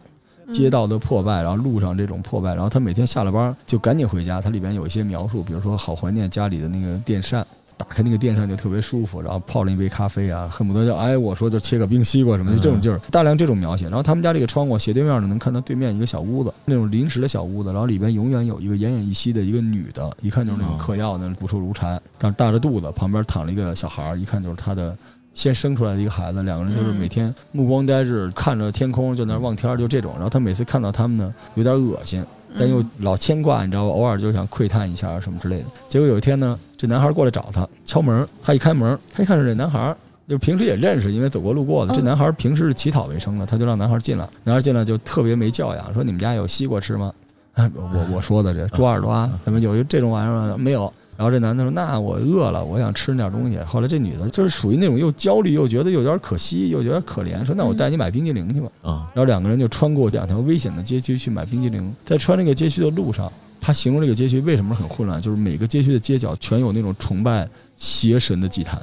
[0.53, 4.41] 街道的破败，然后路上这种破败，然后他每天下了班就赶紧回家。
[4.41, 7.45] 它里边有一些描述，比如说好怀念家里的那个电扇，
[7.79, 13.85] 打开那个电扇就特别舒服，然后泡了一杯咖啡啊，恨不得就哎我说就切个冰西瓜什么的，就这种劲儿，大量这种描写。
[13.85, 24.97] 然后他们家这个窗户斜对面呢，能看到对面一个小屋子，那种临时的小屋子，然后里边永远有一个奄奄一息的一个女的，一看就是那种嗑药的骨瘦如柴，但是大着肚子，旁边躺了一个小孩儿，一看就是他的。
[25.35, 30.11] 先生出来的一个孩子，两个人就是每天目光呆滞，看着天空就那望天儿，就这种。
[30.15, 32.25] 然后他每次看到他们呢，有点恶心，
[32.57, 33.91] 但又老牵挂，你知道吧？
[33.91, 35.65] 偶尔就想窥探一下什么之类的。
[35.89, 39.95] 结果有一天呢，这男孩过来找他，敲门，他一开门，他一看是这男孩，
[40.29, 41.95] 就平时也认识，因为走过路过的。
[41.95, 44.29] 这男孩平时是乞讨为生的，他就让男孩进来。
[44.45, 47.13] 男孩进来就特别没教养，说你们家有西瓜吃吗？
[47.55, 50.93] 哎 我我说的这猪耳朵啊，什么有这种玩意儿没有？
[51.19, 61.93] 然后这男的说：“那我饿了，我想吃点东西。”后来这女的就是属于那种又焦虑又觉得有点可惜，又觉得可怜，说：“那我带你买冰激凌去吧。”啊，然后两个人就穿过两条危险的街区去买冰激凌。
[62.05, 68.81] 在穿这个街区的路上，他形容这个街区为什么很混乱，就是每个街区的街角全有那种崇拜邪神的祭坛，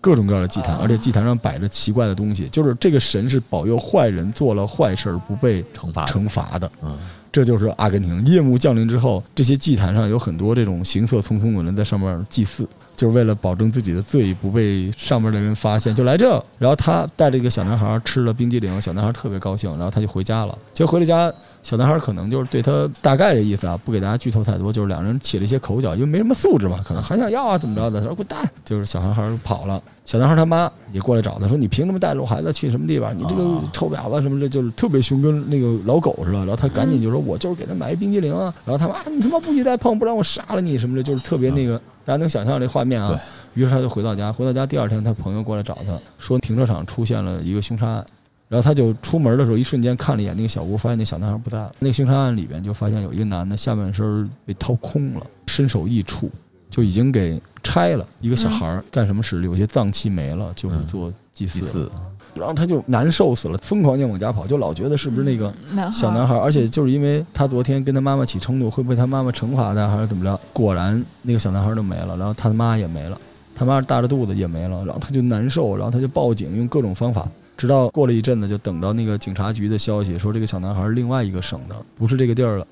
[0.00, 6.72] 各种各样的祭坛，而且祭坛上摆着奇怪的东西，就是这个神是保佑坏人做了坏事儿不被惩罚的惩罚的。
[6.82, 6.98] 嗯
[7.36, 12.66] 这就是阿根廷夜幕降临之后，这些祭坛上有很多这种行色匆匆的人在上面祭祀，
[12.96, 16.42] 就是为了保证自己的罪不被上面的人发现，就来这。
[16.58, 20.58] 然后他带着一个小男孩吃了冰激凌，小男孩特别高兴，然后他就回家了。
[20.72, 21.30] 结果回了家，
[21.62, 29.82] 小男孩可能就是对他大概的意思啊，不给大家剧透太多，就是两人起了一些口角，因为没什么素质嘛，可能还想要啊怎么着的，他说滚蛋，就是小男孩跑了。
[30.06, 33.12] 小男孩他妈也过来找他说：“你凭什么带着我孩子去什么地方？
[33.18, 43.20] 你这个啊臭婊子什么的，就是特别凶，跟那个老狗似的。”然后他赶紧就说：“我就是给他买一冰激凌啊。”然后他妈：“你他妈不许再碰，不然我杀了你什么的，就是特别那个，大家能想象这画面啊。”
[43.54, 48.06] 于是他就回到家，回到家第二天，他朋友过来找他说，停车场出现了一个凶杀案。
[48.48, 51.74] 然后他就出门的时候，一瞬间看了一眼那个小屋，发现那小男孩不在了。
[51.80, 56.30] 那个凶杀案里边就发现有一个男的下半身被掏空了，身首异处，
[56.70, 58.06] 就已经给拆了。
[58.20, 59.42] 一个小孩儿干什么使？
[59.42, 61.60] 有些脏器没了，就是做祭祀。
[61.60, 61.90] 祭祀，
[62.34, 65.52] 然后他就难受死了，疯狂地往家跑，就老觉得是不是那个
[65.90, 70.38] 小男孩，而且就是因为他昨天跟他妈妈起冲突，会不会他妈妈惩罚他还是怎么着？
[70.52, 73.18] 果然那个小男孩就没了，然后他的妈也没了，
[73.54, 82.66] 他妈大着肚子也没了，然后他就难受，然后他就报警，用各种方法，直到过了一阵子，就等到那个警察局的消息说这个小男孩是另外一个省的，不是这个地儿了。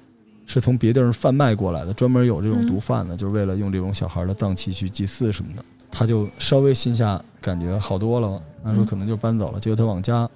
[0.46, 5.64] 是从别地儿贩卖过来的，专门有这种毒贩的，就是为了用这种小孩的脏器去祭祀什么的。
[5.90, 9.60] 他就稍微心下感觉好多了，那时候可能就搬走了。
[9.60, 10.28] 结果他往家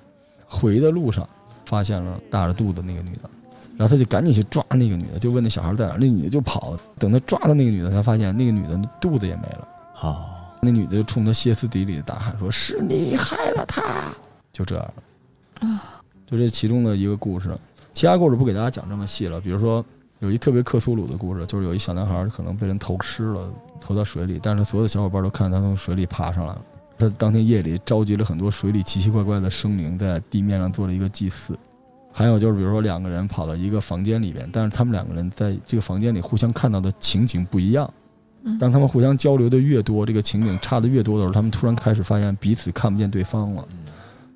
[0.47, 1.29] 回的路上，
[1.67, 3.29] 发现了大着肚子那个女的，
[3.77, 6.81] 然后他就赶紧去抓那个女的，就问那小孩在哪，那女的就跑了。
[6.99, 9.69] 等他抓到那个女的，才发现那个女的肚子也没了。
[10.03, 10.25] 哦，
[10.63, 14.13] 那女的就冲他歇斯底里的大喊说：“是你害了他！”
[14.53, 15.83] 就这样了。
[16.25, 17.57] 就这其中的一个故事，
[17.93, 19.41] 其他故事不给大家讲这么细了。
[19.41, 19.85] 比如说，
[20.21, 23.51] 有一特别克苏鲁的故事，就是有一小男孩可能被人投尸了，
[23.81, 26.63] 投到水里，但是所有的小伙伴都看他从水里爬上来了。
[26.99, 31.57] 他当天夜里召集了很多水里奇奇怪怪的生灵，在地面上做了一个祭祀。
[32.11, 37.89] 还有就是，比如说两个人跑到一个房间里边，但是他们两个人在这个房间里互相看到的情景不一样。
[38.59, 43.65] 当他们互相交流的越多，这个情景差的越多的时候，他们突然开始发现彼此看不见对方了，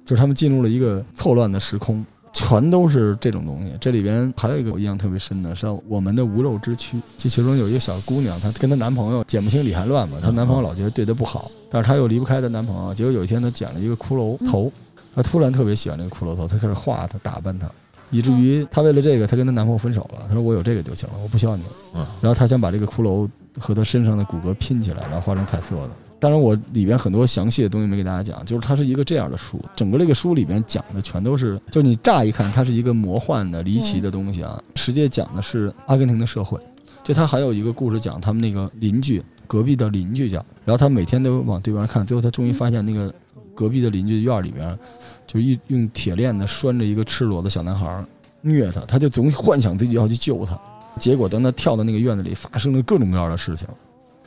[0.05, 3.73] 就是他们进入了一个错乱的时空，全都是这种东西。
[3.81, 14.73] 这里边还有一个我印象特别深的是我们的无肉之躯，这其中有一个小姑娘，她跟她男朋友剪不清理还乱嘛，她男朋友老觉得对她不好，但是她又离不开她男朋友，结果有一天她剪了一个骷髅头，
[15.15, 17.71] 她突然特别喜欢这个骷髅头，她开始画它，打扮它。
[18.11, 20.23] 以至于她为了这个，她跟她男朋友分手了。
[20.29, 23.27] 她说：“我有这个就行了，我不需要你了。”嗯，然后她想把这个骷髅
[23.59, 25.91] 和她身上的骨骼拼起来，然后画成彩色的。
[26.23, 36.57] 当然，我里边很多详细的东西没给大家讲，就是它是一个这样的书，整个这个书里边讲的全都是，就你乍一看它是一个魔幻的、离奇的东西啊，实际讲的是阿根廷的社会。
[37.03, 43.13] 就他还有一个故事讲他们那个邻居，隔壁的邻居讲，然后他每天都往对面看，最后他终于发现那个
[43.53, 44.79] 隔壁的邻居院里边，
[45.27, 48.05] 就一用铁链子拴着一个赤裸的小男孩
[48.43, 50.57] 虐他，他就总幻想自己要去救他，
[51.01, 53.67] 结果等他跳到那个院子里，发生了各种各样的事情，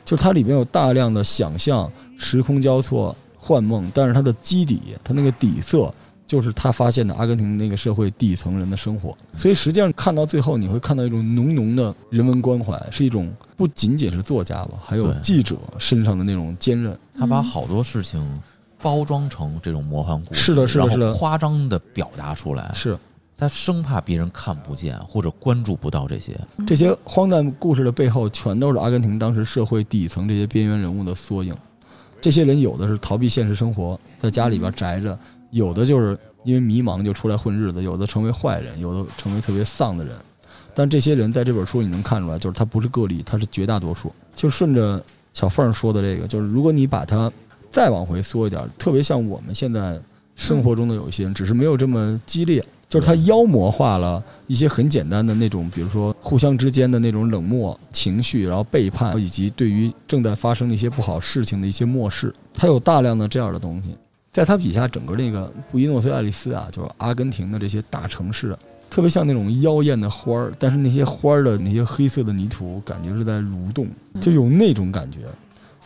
[0.06, 5.92] 就是它里面有大量的想象、时空交错、幻梦，但是它的基底，它那个底色。
[6.28, 16.98] 就是他发现的阿根廷那个社会底层人的生活，所以实际上看到最后，你会看到一种浓浓的人文关怀，是一种不仅仅是作家吧，还有记者身上的那种坚韧。
[17.16, 18.20] 他把好多事情
[18.82, 22.98] 包装成这种魔幻故事，是的是的然后是的夸张的表达出来，是
[23.36, 26.38] 他生怕别人看不见或者关注不到这些。
[26.66, 31.54] 这些荒诞故事的背后，全都是阿根廷当时社会底层这些边缘人物的缩影。
[32.20, 35.16] 这些人有的是逃避现实生活，在家里边宅着；
[35.50, 40.16] 有的就是因为迷茫就出来混日子；有的成为坏人，有的成为特别丧的人。
[40.74, 44.10] 但这些人在这本书你能看出来，就是他不是个例，他是绝大多数。
[44.34, 45.02] 就顺着
[45.34, 47.30] 小凤说的这个，就是如果你把它
[47.70, 50.00] 再往回缩一点，特别像我们现在
[50.34, 62.32] 生活中的有些人，只是没有这么激烈，就是他妖魔化了一些很简单的那种，比如说互相之间的那种冷漠情绪，然后背叛，以及对于正在发生的一些不好事情的一些漠视。
[62.54, 63.96] 他有大量的这样的东西，
[64.32, 68.56] 在他笔下，整个那个布宜诺斯艾利斯啊，就是阿根廷的这些大城市，
[68.88, 73.88] 特别像那种妖艳的花儿，但是那些花儿的那些黑色的泥土，感觉是在蠕动，
[74.20, 75.18] 就有那种感觉。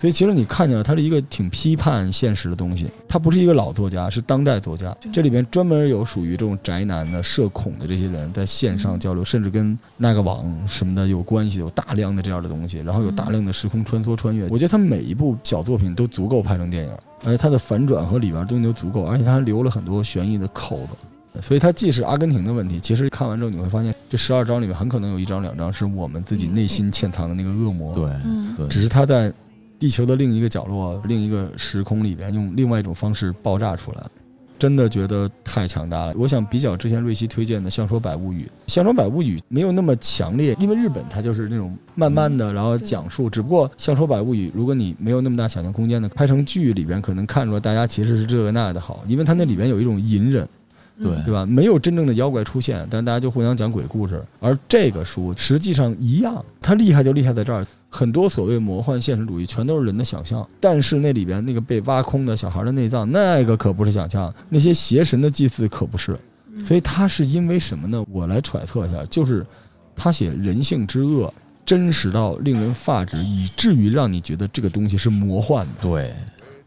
[0.00, 4.96] 所以其实你看见了他是一个挺批判现实的东西，他不是一个老作家，是当代作家。
[5.12, 14.48] 这里边专门有属于这种宅男的、社恐的这些人在线上交流，甚至跟那个网什么的有关系，有大量的这样的东西，然后有大量的时空穿梭穿越。
[14.48, 16.92] 我觉得他每一部小作品都足够拍成电影，
[17.24, 21.40] 而且他的反转和里边东西都足够，而且他还留了很多悬疑的口子。
[21.42, 27.94] 所以它既是阿根廷的问题，其实看完之后你会发现，这十二章里面很可能有一章两章是我们自己内心潜藏的那个恶魔。
[27.94, 29.30] 对，只是他在
[29.80, 34.02] 地球的另一个角落、另一个时空里边，用另外一种方式爆炸出来。
[34.58, 36.14] 真的觉得太强大了。
[36.18, 43.30] 我想比较之前瑞希推荐的《相说百物语》，《相说百物语》没有那么强烈，因为日本它就是那种慢慢的，然后讲述。
[43.30, 50.46] 只不过《相说百物语》，如果你没有那么大想象空间的，拍成剧里边可能看出来大家其实是这个那的好，因为它那里边有一种隐忍。
[51.02, 51.46] 对对吧？
[51.46, 54.22] 没有真正的妖怪出现，但是大家就互相讲鬼故事。
[54.38, 66.18] 而这个书实际上一样，它厉害就厉害在这儿，很多所谓魔幻现实主义全都是人的想象，但是那里边那个被挖空的小孩的内脏，那个可不是想象，那些邪神的祭祀可不是。
[66.64, 68.04] 所以他是因为什么呢？
[68.10, 69.46] 我来揣测一下，就是
[69.94, 71.32] 他写人性之恶
[71.64, 75.82] 真实到令人发指，以至于让你觉得这个东西是魔幻的。
[75.82, 76.12] 对，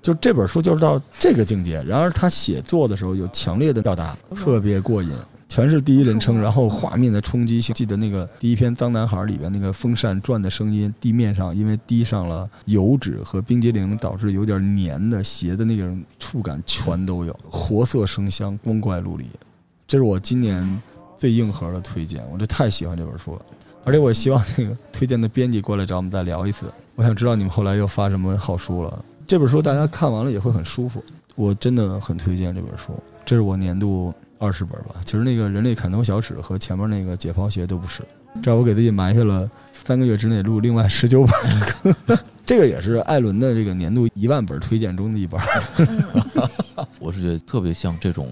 [0.04, 1.82] 就这本书就是到这个境界。
[1.84, 5.10] 然而他写作的时候有强烈的表达，特别过瘾，
[5.48, 7.74] 全是第一人称，然后画面的冲击性。
[7.74, 19.26] 记得那个第一篇《脏男孩》里边那个风扇转的声音，地面上因为滴上了油脂和冰激凌，导致有点黏的、鞋的那种触感，全都有，活色生香，光怪陆离。
[19.88, 20.82] 这是我今年
[21.18, 23.42] 最硬核的推荐，我这太喜欢这本书了。
[23.86, 26.66] 而且我也希望那个推荐的编辑过来找我们再聊一次。
[26.96, 29.06] 我想知道你们后来又发什么好书了。
[29.26, 31.04] 这本书大家看完了也会很舒服，
[31.36, 32.94] 我真的很推荐这本书。
[33.26, 34.96] 这是我年度二十本吧。
[35.06, 38.04] 其实那个人类砍头小史和前面那个解剖学都不是，
[38.42, 39.50] 这样我给自己埋下了
[39.84, 42.20] 三个月之内录另外十九本。
[42.46, 45.40] 这个也是艾伦的这个年度一万本推荐中的一本。
[47.00, 48.30] 我是觉得特别像这种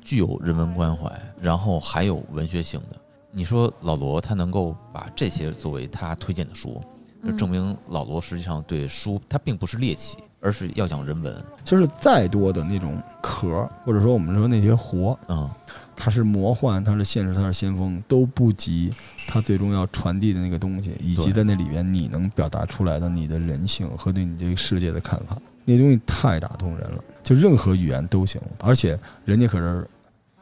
[0.00, 2.96] 具有人文关怀，然后还有文学性的。
[3.30, 6.82] 你说老罗他能够把这些作为他推荐的书，
[7.22, 11.44] 就证明老罗实际上对书他并不是猎奇，而是要讲人文。
[11.64, 15.48] 就是再多的那种壳，或者说我们说那些活，嗯，
[15.94, 18.92] 它是魔幻，它是现实，它是先锋，都不及
[19.28, 27.04] 它最终要传递的那个东西，以及在那里边你能表达出来的你的人性和对你这个世界的看法，那东西太打动人了。
[27.22, 29.86] 就任何语言都行，而且人家可是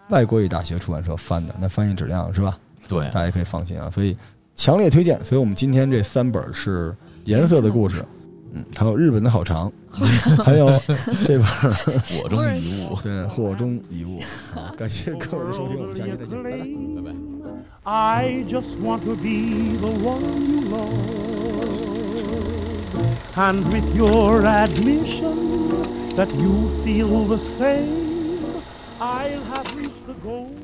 [0.09, 2.57] 外国语大学出版社翻的，那翻译质量是吧？
[2.89, 3.91] 对，大家可以放心啊。
[3.91, 4.17] 所以
[4.55, 5.23] 强烈推荐。
[5.25, 8.03] 所以我们今天这三本是颜色的故事，
[8.55, 9.71] 嗯，还有日本的好长，
[10.45, 10.71] 还有
[11.25, 12.99] 这本火中遗物。
[13.03, 14.21] 对火中遗物。
[14.55, 16.59] 好，感谢各位的收听，我们下期再见，拜拜。
[16.59, 17.15] 拜拜。
[17.85, 20.93] I just want to be the one you love.
[23.37, 25.69] And with your admission
[26.17, 28.63] that you feel the same,
[28.99, 30.58] I'll have reached the goal I'm dreaming.